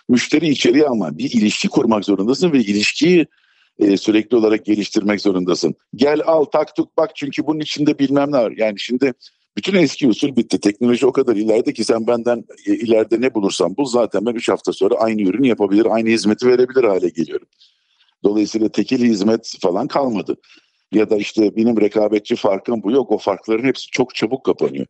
[0.10, 1.17] müşteri içeriye alma.
[1.17, 3.28] Bir ilişki kurmak zorundasın ve ilişkiyi
[3.80, 5.75] e, sürekli olarak geliştirmek zorundasın.
[5.95, 8.54] Gel al tak tuk bak çünkü bunun içinde bilmem ne var.
[8.58, 9.13] Yani şimdi
[9.57, 10.59] bütün eski usul bitti.
[10.59, 14.49] Teknoloji o kadar ileride ki sen benden e, ileride ne bulursan bul zaten ben 3
[14.49, 17.47] hafta sonra aynı ürünü yapabilir, aynı hizmeti verebilir hale geliyorum.
[18.23, 20.35] Dolayısıyla tekil hizmet falan kalmadı.
[20.91, 23.12] Ya da işte benim rekabetçi farkım bu yok.
[23.12, 24.85] O farkların hepsi çok çabuk kapanıyor.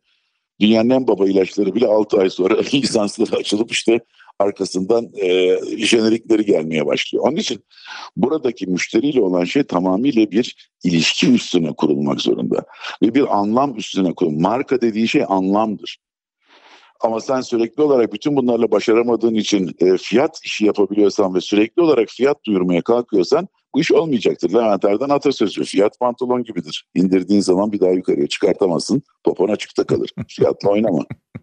[0.60, 4.00] Dünyanın en baba ilaçları bile 6 ay sonra lisansları açılıp işte
[4.38, 7.24] arkasından e, jenerikleri gelmeye başlıyor.
[7.28, 7.64] Onun için
[8.16, 12.64] buradaki müşteriyle olan şey tamamıyla bir ilişki üstüne kurulmak zorunda.
[13.02, 14.40] Ve bir anlam üstüne kurulmak.
[14.40, 15.98] Marka dediği şey anlamdır.
[17.00, 22.08] Ama sen sürekli olarak bütün bunlarla başaramadığın için e, fiyat işi yapabiliyorsan ve sürekli olarak
[22.08, 24.54] fiyat duyurmaya kalkıyorsan bu iş olmayacaktır.
[24.54, 26.86] Levent Erden atasözü fiyat pantolon gibidir.
[26.94, 29.02] İndirdiğin zaman bir daha yukarıya çıkartamazsın.
[29.24, 30.10] Popon açıkta kalır.
[30.28, 31.04] Fiyatla oynama.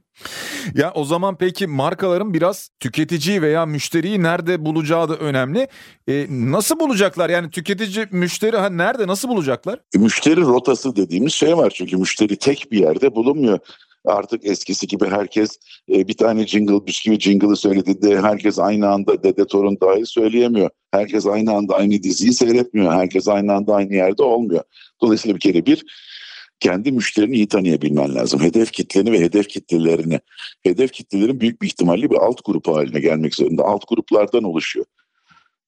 [0.75, 5.67] Ya o zaman peki markaların biraz tüketiciyi veya müşteriyi nerede bulacağı da önemli.
[6.07, 7.29] E, nasıl bulacaklar?
[7.29, 9.79] Yani tüketici müşteri ha nerede nasıl bulacaklar?
[9.95, 13.59] E, müşteri rotası dediğimiz şey var çünkü müşteri tek bir yerde bulunmuyor.
[14.07, 15.59] Artık eskisi gibi herkes
[15.91, 20.69] e, bir tane jingle bisküvi jingle'ı söylediğinde herkes aynı anda Dede Torun dahil söyleyemiyor.
[20.91, 22.93] Herkes aynı anda aynı diziyi seyretmiyor.
[22.93, 24.63] Herkes aynı anda aynı yerde olmuyor.
[25.01, 25.85] Dolayısıyla bir kere bir
[26.59, 28.41] kendi müşterini iyi tanıyabilmen lazım.
[28.41, 30.19] Hedef kitleni ve hedef kitlelerini.
[30.63, 33.63] Hedef kitlelerin büyük bir ihtimalle bir alt grup haline gelmek zorunda.
[33.63, 34.85] Alt gruplardan oluşuyor.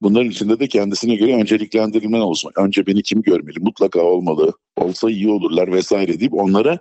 [0.01, 2.51] Bunların içinde de kendisine göre önceliklendirilmen olsun.
[2.57, 3.59] Önce beni kim görmeli?
[3.59, 4.53] Mutlaka olmalı.
[4.77, 6.79] Olsa iyi olurlar vesaire deyip onlara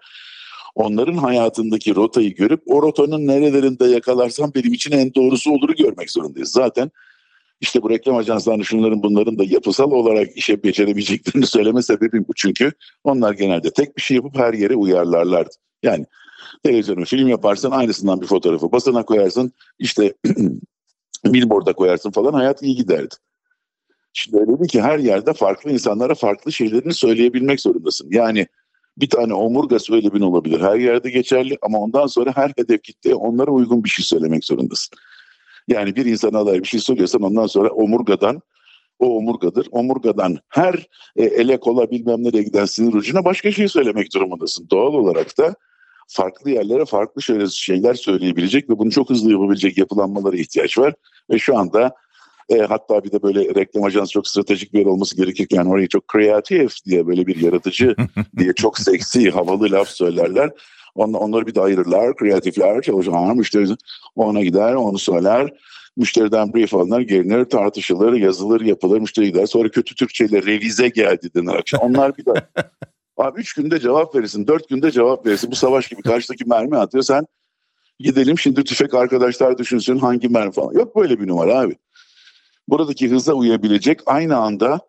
[0.79, 6.51] onların hayatındaki rotayı görüp o rotanın nerelerinde yakalarsam benim için en doğrusu oluru görmek zorundayız.
[6.51, 6.91] Zaten
[7.61, 12.33] işte bu reklam ajanslarının şunların bunların da yapısal olarak işe becerebileceklerini söyleme sebebim bu.
[12.37, 12.73] Çünkü
[13.05, 15.55] onlar genelde tek bir şey yapıp her yere uyarlarlardı.
[15.83, 16.07] Yani
[16.63, 20.15] televizyonu film yaparsan aynısından bir fotoğrafı basına koyarsın işte
[21.25, 23.15] billboard'a koyarsın falan hayat iyi giderdi.
[24.13, 28.09] Şimdi öyle ki her yerde farklı insanlara farklı şeylerini söyleyebilmek zorundasın.
[28.11, 28.47] Yani
[29.01, 30.61] bir tane omurga söylemin olabilir.
[30.61, 34.99] Her yerde geçerli ama ondan sonra her hedef kitleye onlara uygun bir şey söylemek zorundasın.
[35.69, 38.43] Yani bir insana dair bir şey söylüyorsan ondan sonra omurgadan
[38.99, 39.69] o omurgadır.
[39.71, 44.67] Omurgadan her e, ele kola bilmem nereye giden sinir ucuna başka şey söylemek durumundasın.
[44.71, 45.55] Doğal olarak da
[46.09, 50.95] farklı yerlere farklı şeyler söyleyebilecek ve bunu çok hızlı yapabilecek yapılanmalara ihtiyaç var.
[51.31, 51.95] Ve şu anda
[52.49, 56.09] e, hatta bir de böyle reklam ajansı çok stratejik bir yer olması gerekirken orayı çok
[56.09, 57.97] kreatif diye böyle bir yaratıcı
[58.39, 60.51] diye çok seksi havalı laf söylerler.
[60.95, 62.17] On, onları bir de ayırırlar.
[62.17, 63.67] Kreatifler çalışanlar müşteri
[64.17, 65.53] ona gider onu söyler.
[65.97, 69.47] Müşteriden brief alınır, gelinir, tartışılır, yazılır, yapılır, müşteri gider.
[69.47, 71.81] Sonra kötü Türkçeyle revize geldi denir akşam.
[71.81, 72.33] Onlar bir de
[73.17, 75.51] Abi üç günde cevap verirsin, dört günde cevap verirsin.
[75.51, 77.05] Bu savaş gibi karşıdaki mermi atıyor.
[77.05, 77.27] Sen
[77.99, 80.73] gidelim şimdi tüfek arkadaşlar düşünsün hangi mermi falan.
[80.73, 81.77] Yok böyle bir numara abi.
[82.69, 84.81] Buradaki hıza uyabilecek aynı anda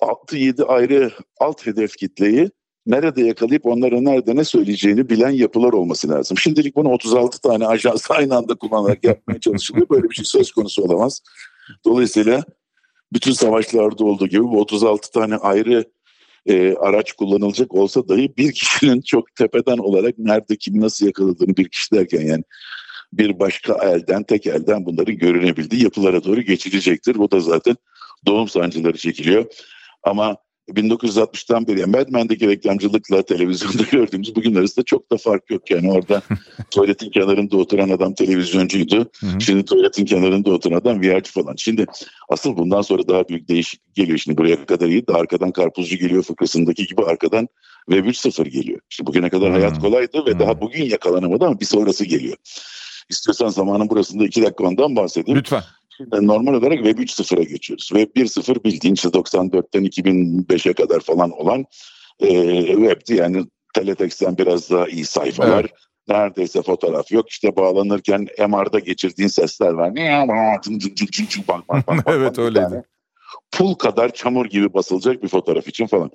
[0.00, 2.50] 6-7 ayrı alt hedef kitleyi
[2.86, 6.38] nerede yakalayıp onlara nerede ne söyleyeceğini bilen yapılar olması lazım.
[6.38, 9.88] Şimdilik bunu 36 tane ajans aynı anda kullanarak yapmaya çalışılıyor.
[9.90, 11.20] Böyle bir şey söz konusu olamaz.
[11.84, 12.42] Dolayısıyla
[13.12, 15.84] bütün savaşlarda olduğu gibi bu 36 tane ayrı
[16.46, 21.68] e, araç kullanılacak olsa dahi bir kişinin çok tepeden olarak nerede kim nasıl yakaladığını bir
[21.68, 22.42] kişi derken yani
[23.18, 27.14] bir başka elden tek elden bunların görünebildiği yapılara doğru geçilecektir.
[27.14, 27.76] Bu da zaten
[28.26, 29.44] doğum sancıları çekiliyor.
[30.02, 30.36] Ama
[30.68, 35.70] 1960'tan beri yani Mad Men'deki reklamcılıkla televizyonda gördüğümüz bugün arasında çok da fark yok.
[35.70, 36.22] Yani orada
[36.70, 39.10] tuvaletin kenarında oturan adam televizyoncuydu.
[39.40, 41.54] Şimdi tuvaletin kenarında oturan adam VR'ci falan.
[41.56, 41.86] Şimdi
[42.28, 44.18] asıl bundan sonra daha büyük değişiklik geliyor.
[44.18, 47.48] Şimdi buraya kadar iyi de arkadan karpuzcu geliyor fıkrasındaki gibi arkadan
[47.90, 48.80] Web 3.0 geliyor.
[48.90, 52.36] İşte bugüne kadar hayat kolaydı ve daha bugün yakalanamadı ama bir sonrası geliyor.
[53.08, 55.38] İstiyorsan zamanın burasında iki dakika ondan bahsedeyim.
[55.38, 55.62] Lütfen.
[55.96, 57.88] Şimdi normal olarak Web 3.0'a geçiyoruz.
[57.88, 61.64] Web 1.0 bildiğin işte 94'ten 2005'e kadar falan olan
[62.20, 63.14] e, web'ti.
[63.14, 65.60] Yani teletext'ten biraz daha iyi sayfalar.
[65.60, 65.70] Evet.
[66.08, 67.30] Neredeyse fotoğraf yok.
[67.30, 69.92] İşte bağlanırken MR'da geçirdiğin sesler var.
[72.06, 72.82] evet öyleydi.
[73.52, 76.10] Pul kadar çamur gibi basılacak bir fotoğraf için falan.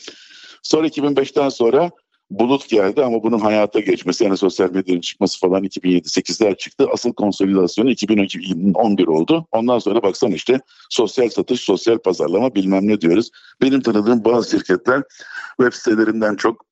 [0.63, 1.91] Sonra 2005'ten sonra
[2.29, 6.87] bulut geldi ama bunun hayata geçmesi yani sosyal medyanın çıkması falan 2007-8'ler çıktı.
[6.93, 9.47] Asıl konsolidasyonu 2011 oldu.
[9.51, 13.29] Ondan sonra baksana işte sosyal satış, sosyal pazarlama bilmem ne diyoruz.
[13.61, 15.03] Benim tanıdığım bazı şirketler
[15.59, 16.65] web sitelerinden çok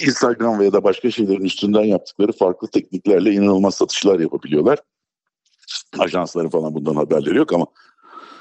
[0.00, 4.78] Instagram veya da başka şeylerin üstünden yaptıkları farklı tekniklerle inanılmaz satışlar yapabiliyorlar.
[5.98, 7.66] Ajansları falan bundan haberleri yok ama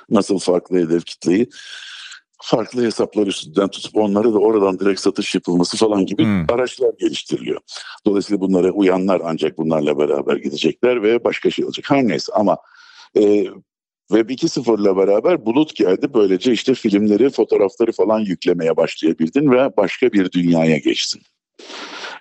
[0.10, 1.50] nasıl farklı hedef kitleyi
[2.44, 6.46] farklı hesaplar üstünden tutup onları da oradan direkt satış yapılması falan gibi hmm.
[6.50, 7.60] araçlar geliştiriliyor.
[8.06, 11.86] Dolayısıyla bunlara uyanlar ancak bunlarla beraber gidecekler ve başka şey olacak.
[11.90, 12.58] Her neyse ama
[13.18, 13.46] e,
[14.08, 16.14] Web 2.0 ile beraber bulut geldi.
[16.14, 21.22] Böylece işte filmleri, fotoğrafları falan yüklemeye başlayabildin ve başka bir dünyaya geçtin.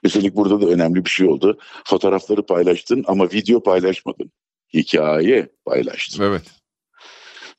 [0.02, 1.58] Üstelik burada da önemli bir şey oldu.
[1.84, 4.32] Fotoğrafları paylaştın ama video paylaşmadın.
[4.74, 6.24] Hikaye paylaştın.
[6.24, 6.61] Evet.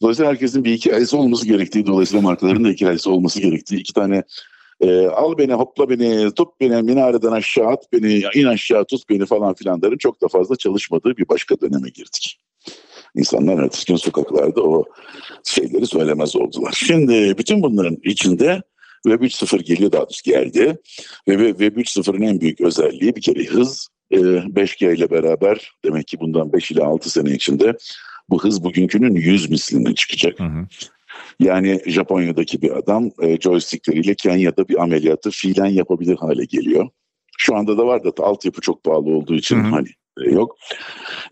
[0.02, 4.24] Dolayısıyla herkesin bir hikayesi olması gerektiği, dolayısıyla markaların da hikayesi olması gerektiği iki tane
[4.82, 9.26] e, al beni hopla beni tut beni minareden aşağı at beni in aşağı tut beni
[9.26, 12.40] falan filanların çok da fazla çalışmadığı bir başka döneme girdik.
[13.16, 14.86] İnsanlar gün sokaklarda o
[15.44, 16.72] şeyleri söylemez oldular.
[16.76, 18.62] Şimdi bütün bunların içinde
[19.04, 20.78] Web 3.0 geliyor daha doğrusu geldi.
[21.28, 23.88] Ve Web 3.0'ın en büyük özelliği bir kere hız.
[24.12, 27.78] 5G e, ile beraber demek ki bundan 5 ile 6 sene içinde
[28.30, 30.40] bu hız bugünkünün 100 misline çıkacak.
[30.40, 30.68] Hı hı.
[31.40, 36.90] Yani Japonya'daki bir adam e, joystickleriyle Kenya'da bir ameliyatı fiilen yapabilir hale geliyor.
[37.38, 39.72] Şu anda da var da altyapı çok pahalı olduğu için hı hı.
[39.72, 39.88] hani
[40.26, 40.58] e, yok.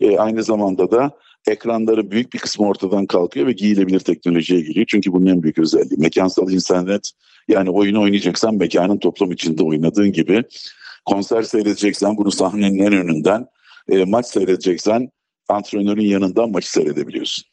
[0.00, 1.10] E, aynı zamanda da
[1.48, 4.86] ekranların büyük bir kısmı ortadan kalkıyor ve giyilebilir teknolojiye giriyor.
[4.88, 7.10] Çünkü bunun en büyük özelliği mekansal internet
[7.48, 10.42] yani oyunu oynayacaksan mekanın toplum içinde oynadığın gibi
[11.04, 13.46] konser seyredeceksen bunu sahnenin en önünden
[13.88, 15.08] e, maç seyredeceksen
[15.48, 17.44] antrenörün yanından maçı seyredebiliyorsun.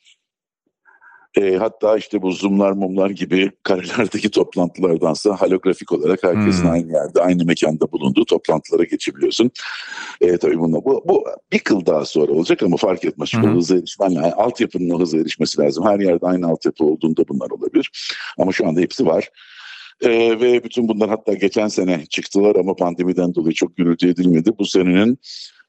[1.38, 6.72] E, hatta işte bu zoomlar mumlar gibi karelerdeki toplantılardansa holografik olarak herkesin hmm.
[6.72, 9.52] aynı yerde aynı mekanda bulunduğu toplantılara geçebiliyorsun.
[10.22, 13.34] E, tabii bunlar, bu, bu bir kıl daha sonra olacak ama fark etmez.
[13.34, 13.56] Hmm.
[13.56, 15.86] hızlı erişmen, yani altyapının o hızlı erişmesi lazım.
[15.86, 17.92] Her yerde aynı altyapı olduğunda bunlar olabilir.
[18.38, 19.30] Ama şu anda hepsi var.
[20.02, 20.10] E,
[20.42, 24.52] ve bütün bunlar hatta geçen sene çıktılar ama pandemiden dolayı çok gürültü edilmedi.
[24.60, 25.20] Bu senenin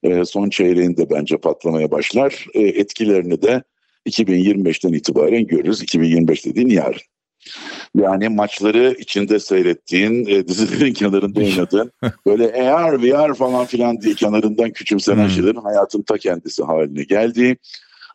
[0.02, 2.46] e, son çeyreğinde bence patlamaya başlar.
[2.54, 3.62] E, etkilerini de
[4.08, 5.82] 2025'ten itibaren görürüz.
[5.82, 7.00] 2025 dediğin yarın.
[7.94, 11.92] Yani maçları içinde seyrettiğin, e, dizilerin kenarında oynadığın,
[12.26, 15.30] böyle AR, VR falan filan diye kenarından küçümsenen hmm.
[15.30, 17.56] şeylerin hayatın ta kendisi haline geldiği.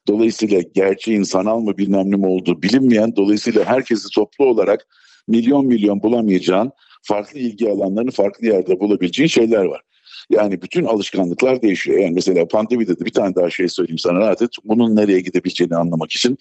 [0.08, 4.88] Dolayısıyla gerçeğin sanal mı bilmem ne mi olduğu bilinmeyen, dolayısıyla herkesi toplu olarak
[5.28, 6.71] milyon milyon bulamayacağın,
[7.04, 9.82] farklı ilgi alanlarını farklı yerde bulabileceğin şeyler var.
[10.30, 12.00] Yani bütün alışkanlıklar değişiyor.
[12.00, 16.12] Yani mesela pandemide de bir tane daha şey söyleyeyim sana Rahat Bunun nereye gidebileceğini anlamak
[16.12, 16.38] için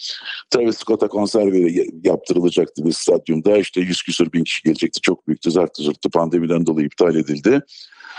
[0.50, 1.42] Travis Scott'a konser
[2.04, 3.56] yaptırılacaktı bir stadyumda.
[3.56, 5.00] İşte 100 küsur bin kişi gelecekti.
[5.00, 5.50] Çok büyüktü.
[5.50, 7.60] Zartı zırtı pandemiden dolayı iptal edildi.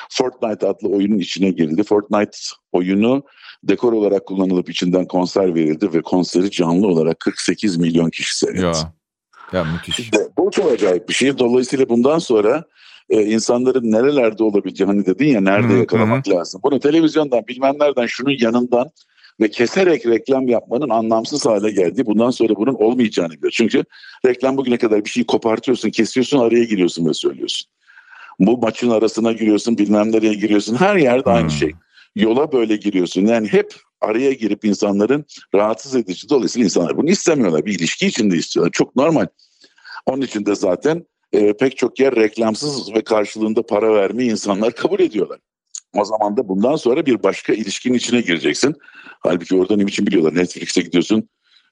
[0.09, 1.83] Fortnite adlı oyunun içine girildi.
[1.83, 2.37] Fortnite
[2.71, 3.23] oyunu
[3.63, 8.61] dekor olarak kullanılıp içinden konser verildi ve konseri canlı olarak 48 milyon kişi seyretti.
[8.63, 8.93] Ya,
[9.53, 9.99] ya müthiş.
[9.99, 11.37] İşte bu çok acayip bir şey.
[11.37, 12.63] Dolayısıyla bundan sonra
[13.09, 16.61] e, insanların nerelerde olabileceği hani dedin ya nerede hı, yakalamak lazım.
[16.63, 18.91] Bunu televizyondan bilmem nereden şunun yanından
[19.41, 22.05] ve keserek reklam yapmanın anlamsız hale geldi.
[22.05, 23.51] Bundan sonra bunun olmayacağını biliyor.
[23.51, 23.83] Çünkü
[24.25, 27.67] reklam bugüne kadar bir şeyi kopartıyorsun, kesiyorsun, araya giriyorsun ve söylüyorsun.
[28.39, 30.75] Bu maçın arasına giriyorsun, bilmem nereye giriyorsun.
[30.75, 31.33] Her yerde hmm.
[31.33, 31.71] aynı şey.
[32.15, 33.25] Yola böyle giriyorsun.
[33.25, 36.29] Yani hep araya girip insanların rahatsız edici.
[36.29, 37.65] Dolayısıyla insanlar bunu istemiyorlar.
[37.65, 38.71] Bir ilişki içinde istiyorlar.
[38.71, 39.27] Çok normal.
[40.05, 41.05] Onun için de zaten
[41.35, 45.39] e, pek çok yer reklamsız ve karşılığında para vermeyi insanlar kabul ediyorlar.
[45.93, 48.75] O zaman da bundan sonra bir başka ilişkinin içine gireceksin.
[49.19, 50.35] Halbuki orada ne için biliyorlar.
[50.35, 51.29] Netflix'e gidiyorsun.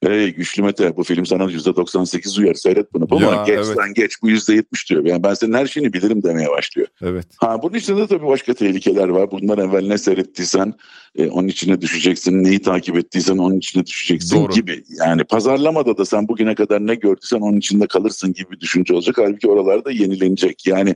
[0.10, 3.08] Ey güçlü Mete bu film sana %98 uyar seyret bunu.
[3.12, 3.78] Ama ya, geç evet.
[3.78, 5.06] lan geç bu %70 diyor.
[5.06, 6.88] Yani ben senin her şeyini bilirim demeye başlıyor.
[7.02, 7.28] Evet.
[7.38, 9.32] Ha bunun içinde tabii başka tehlikeler var.
[9.32, 10.74] Bundan evvel ne seyrettiysen
[11.16, 12.44] e, onun içine düşeceksin.
[12.44, 14.54] Neyi takip ettiysen onun içine düşeceksin Doğru.
[14.54, 14.84] gibi.
[15.00, 19.16] Yani pazarlamada da sen bugüne kadar ne gördüysen onun içinde kalırsın gibi bir düşünce olacak.
[19.18, 20.68] Halbuki oralarda yenilenecek.
[20.68, 20.96] Yani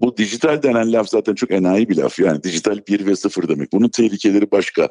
[0.00, 2.18] bu dijital denen laf zaten çok enayi bir laf.
[2.18, 3.72] Yani dijital 1 ve 0 demek.
[3.72, 4.88] Bunun tehlikeleri başka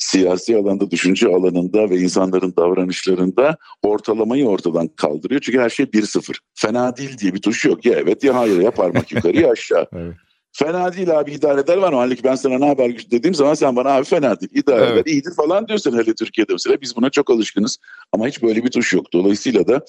[0.00, 5.40] siyasi alanda, düşünce alanında ve insanların davranışlarında ortalamayı ortadan kaldırıyor.
[5.40, 6.34] Çünkü her şey 1-0.
[6.54, 7.84] Fena değil diye bir tuş yok.
[7.86, 9.86] Ya evet ya hayır ya parmak yukarı ya aşağı.
[9.92, 10.14] evet.
[10.52, 11.98] Fena değil abi idare eder var mı?
[11.98, 14.92] Halbuki ben sana ne haber dediğim zaman sen bana abi fena değil idare evet.
[14.92, 17.78] eder iyidir falan diyorsun hele Türkiye'de mesela biz buna çok alışkınız
[18.12, 19.12] ama hiç böyle bir tuş yok.
[19.12, 19.84] Dolayısıyla da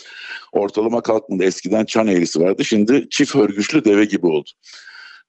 [0.52, 4.50] ortalama kalkmadı eskiden çan eğrisi vardı şimdi çift hörgüçlü deve gibi oldu.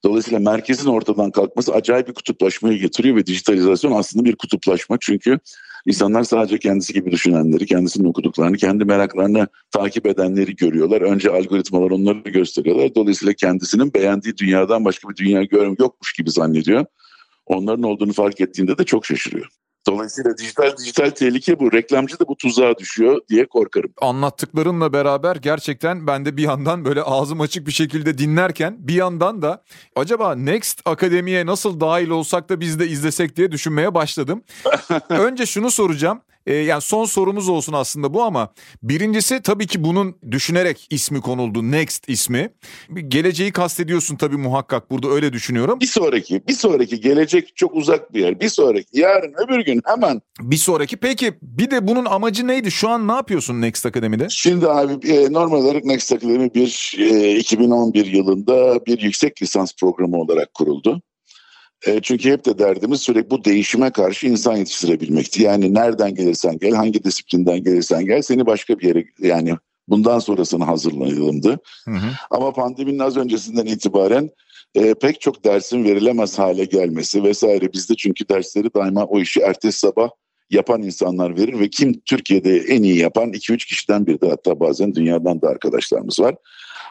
[0.04, 4.96] Dolayısıyla merkezin ortadan kalkması acayip bir kutuplaşmaya getiriyor ve dijitalizasyon aslında bir kutuplaşma.
[5.00, 5.38] Çünkü
[5.86, 11.00] insanlar sadece kendisi gibi düşünenleri, kendisinin okuduklarını, kendi meraklarını takip edenleri görüyorlar.
[11.00, 12.94] Önce algoritmalar onları gösteriyorlar.
[12.94, 16.84] Dolayısıyla kendisinin beğendiği dünyadan başka bir dünya görüm yokmuş gibi zannediyor.
[17.46, 19.61] Onların olduğunu fark ettiğinde de çok şaşırıyor.
[19.86, 21.72] Dolayısıyla dijital dijital tehlike bu.
[21.72, 23.92] Reklamcı da bu tuzağa düşüyor diye korkarım.
[24.00, 29.42] Anlattıklarınla beraber gerçekten ben de bir yandan böyle ağzım açık bir şekilde dinlerken bir yandan
[29.42, 29.64] da
[29.96, 34.42] acaba Next Akademi'ye nasıl dahil olsak da biz de izlesek diye düşünmeye başladım.
[35.08, 36.20] Önce şunu soracağım.
[36.46, 38.52] E, yani son sorumuz olsun aslında bu ama
[38.82, 41.70] birincisi tabii ki bunun düşünerek ismi konuldu.
[41.70, 42.50] Next ismi.
[43.08, 45.80] Geleceği kastediyorsun tabii muhakkak burada öyle düşünüyorum.
[45.80, 48.40] Bir sonraki, bir sonraki gelecek çok uzak bir yer.
[48.40, 50.20] Bir sonraki, yarın, öbür gün hemen.
[50.40, 50.96] Bir sonraki.
[50.96, 52.70] Peki bir de bunun amacı neydi?
[52.70, 54.26] Şu an ne yapıyorsun Next Akademi'de?
[54.30, 60.16] Şimdi abi e, normal olarak Next Akademi bir e, 2011 yılında bir yüksek lisans programı
[60.16, 61.02] olarak kuruldu.
[61.86, 65.42] E, çünkü hep de derdimiz sürekli bu değişime karşı insan yetiştirebilmekti.
[65.42, 69.54] Yani nereden gelirsen gel, hangi disiplinden gelirsen gel seni başka bir yere yani
[69.88, 71.58] bundan sonrasını hazırlanıldı.
[71.84, 72.10] Hı hı.
[72.30, 74.30] Ama pandeminin az öncesinden itibaren
[74.74, 79.78] e, pek çok dersin verilemez hale gelmesi vesaire bizde çünkü dersleri daima o işi ertesi
[79.78, 80.08] sabah
[80.50, 84.94] yapan insanlar verir ve kim Türkiye'de en iyi yapan 2-3 kişiden biri de hatta bazen
[84.94, 86.34] dünyadan da arkadaşlarımız var.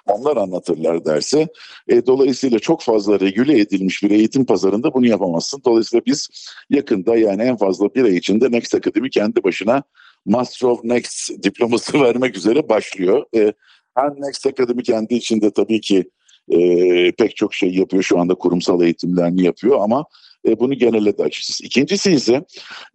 [0.07, 1.47] Onlar anlatırlar derse.
[1.87, 5.61] E, dolayısıyla çok fazla regüle edilmiş bir eğitim pazarında bunu yapamazsın.
[5.65, 6.29] Dolayısıyla biz
[6.69, 9.83] yakında yani en fazla bir ay içinde Next Academy kendi başına
[10.25, 13.25] Master of Next diploması vermek üzere başlıyor.
[13.35, 13.53] E,
[13.95, 16.09] hem Next Academy kendi içinde tabii ki
[16.49, 18.03] e, pek çok şey yapıyor.
[18.03, 20.05] Şu anda kurumsal eğitimlerini yapıyor ama
[20.47, 21.59] e, bunu genelde açacağız.
[21.63, 22.45] İkincisi ise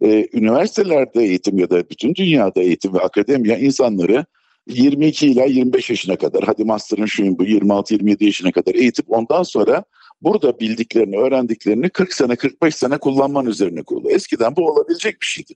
[0.01, 4.25] e, üniversitelerde eğitim ya da bütün dünyada eğitim ve akademiya insanları
[4.69, 9.83] 22 ila 25 yaşına kadar hadi master'ın şuyun bu 26-27 yaşına kadar eğitip ondan sonra
[10.21, 14.11] burada bildiklerini, öğrendiklerini 40 sene 45 sene kullanman üzerine kurulu.
[14.11, 15.53] Eskiden bu olabilecek bir şeydi.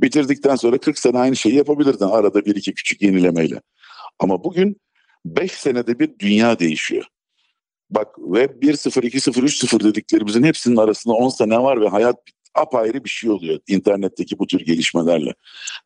[0.00, 3.60] Bitirdikten sonra 40 sene aynı şeyi yapabilirdin arada bir iki küçük yenilemeyle.
[4.18, 4.80] Ama bugün
[5.24, 7.04] 5 senede bir dünya değişiyor.
[7.90, 12.16] Bak ve 1-0, 2-0, 3-0 dediklerimizin hepsinin arasında 10 sene var ve hayat
[12.54, 15.34] apayrı bir şey oluyor internetteki bu tür gelişmelerle.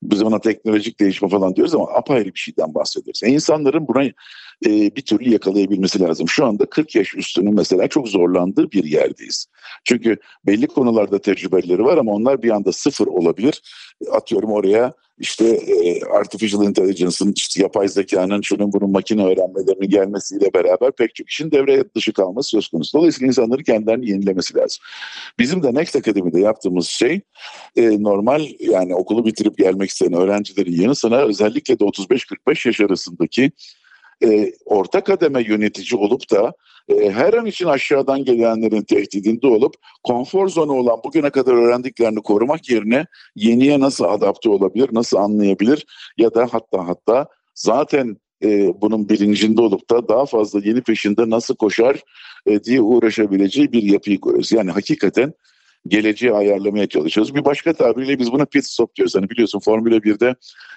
[0.03, 3.22] Biz ona teknolojik değişme falan diyoruz ama apayrı bir şeyden bahsediyoruz.
[3.22, 4.05] E insanların buna
[4.66, 6.28] e, bir türlü yakalayabilmesi lazım.
[6.28, 9.46] Şu anda 40 yaş üstünün mesela çok zorlandığı bir yerdeyiz.
[9.84, 13.62] Çünkü belli konularda tecrübeleri var ama onlar bir anda sıfır olabilir.
[14.10, 20.92] Atıyorum oraya işte e, artificial intelligence'ın işte yapay zekanın şunun bunun makine öğrenmelerinin gelmesiyle beraber
[20.92, 22.98] pek çok işin devre dışı kalması söz konusu.
[22.98, 24.84] Dolayısıyla insanları kendilerini yenilemesi lazım.
[25.38, 27.20] Bizim de Next Academy'de yaptığımız şey
[27.76, 33.52] e, normal yani okulu bitirip gelmek isteyen öğrencilerin yanı sıra özellikle de 35-45 yaş arasındaki
[34.24, 36.53] e, orta kademe yönetici olup da
[36.88, 42.70] e, her an için aşağıdan gelenlerin tehdidinde olup konfor zonu olan bugüne kadar öğrendiklerini korumak
[42.70, 45.87] yerine yeniye nasıl adapte olabilir, nasıl anlayabilir
[46.18, 51.57] ya da hatta hatta zaten e, bunun bilincinde olup da daha fazla yeni peşinde nasıl
[51.57, 52.03] koşar
[52.46, 54.53] e, diye uğraşabileceği bir yapıyı kuruyoruz.
[54.53, 55.34] Yani hakikaten
[55.88, 57.34] geleceği ayarlamaya çalışıyoruz.
[57.34, 59.14] Bir başka tabirle biz buna pit stop diyoruz.
[59.14, 60.34] Hani biliyorsun Formula 1'de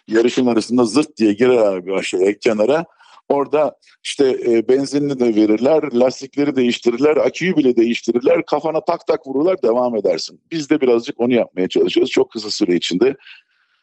[0.07, 2.85] yarışın arasında zırt diye girer abi aşağıya kenara
[3.29, 9.61] Orada işte e, benzinini de verirler, lastikleri değiştirirler, aküyü bile değiştirirler, kafana tak tak vururlar
[9.63, 10.41] devam edersin.
[10.51, 12.11] Biz de birazcık onu yapmaya çalışıyoruz.
[12.11, 13.15] Çok kısa süre içinde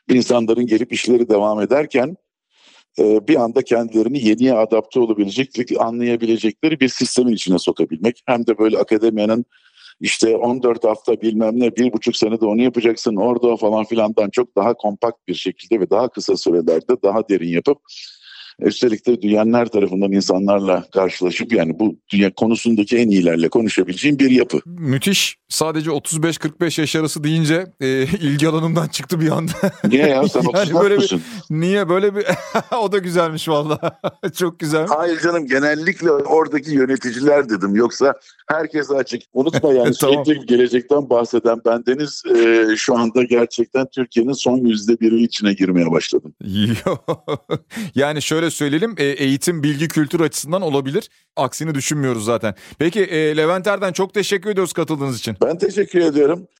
[0.08, 2.16] insanların gelip işleri devam ederken
[2.98, 8.22] e, bir anda kendilerini yeniye adapte olabilecek, anlayabilecekleri bir sistemin içine sokabilmek.
[8.26, 9.44] Hem de böyle akademiyanın
[10.00, 14.74] işte 14 hafta bilmem ne bir buçuk senede onu yapacaksın orada falan filandan çok daha
[14.74, 17.78] kompakt bir şekilde ve daha kısa sürelerde daha derin yapıp
[18.60, 24.60] Üstelik de dünyanın tarafından insanlarla karşılaşıp yani bu dünya konusundaki en iyilerle konuşabileceğim bir yapı.
[24.66, 25.36] Müthiş.
[25.54, 29.52] Sadece 35-45 yaş arası deyince e, ilgi alanımdan çıktı bir anda.
[29.84, 31.16] Niye ya sen yani böyle bir,
[31.50, 32.26] Niye böyle bir
[32.78, 34.00] o da güzelmiş valla.
[34.36, 34.86] Çok güzel.
[34.86, 37.76] Hayır canım genellikle oradaki yöneticiler dedim.
[37.76, 38.14] Yoksa
[38.48, 39.22] herkes açık.
[39.32, 40.24] Unutma yani tamam.
[40.24, 46.34] sürekli gelecekten bahseden bendeniz e, şu anda gerçekten Türkiye'nin son yüzde biri içine girmeye başladım.
[47.94, 51.10] yani şöyle söyleyelim e, eğitim, bilgi, kültür açısından olabilir.
[51.36, 52.54] Aksini düşünmüyoruz zaten.
[52.78, 55.36] Peki e, Levent Erden çok teşekkür ediyoruz katıldığınız için.
[55.44, 56.48] Ben teşekkür ediyorum.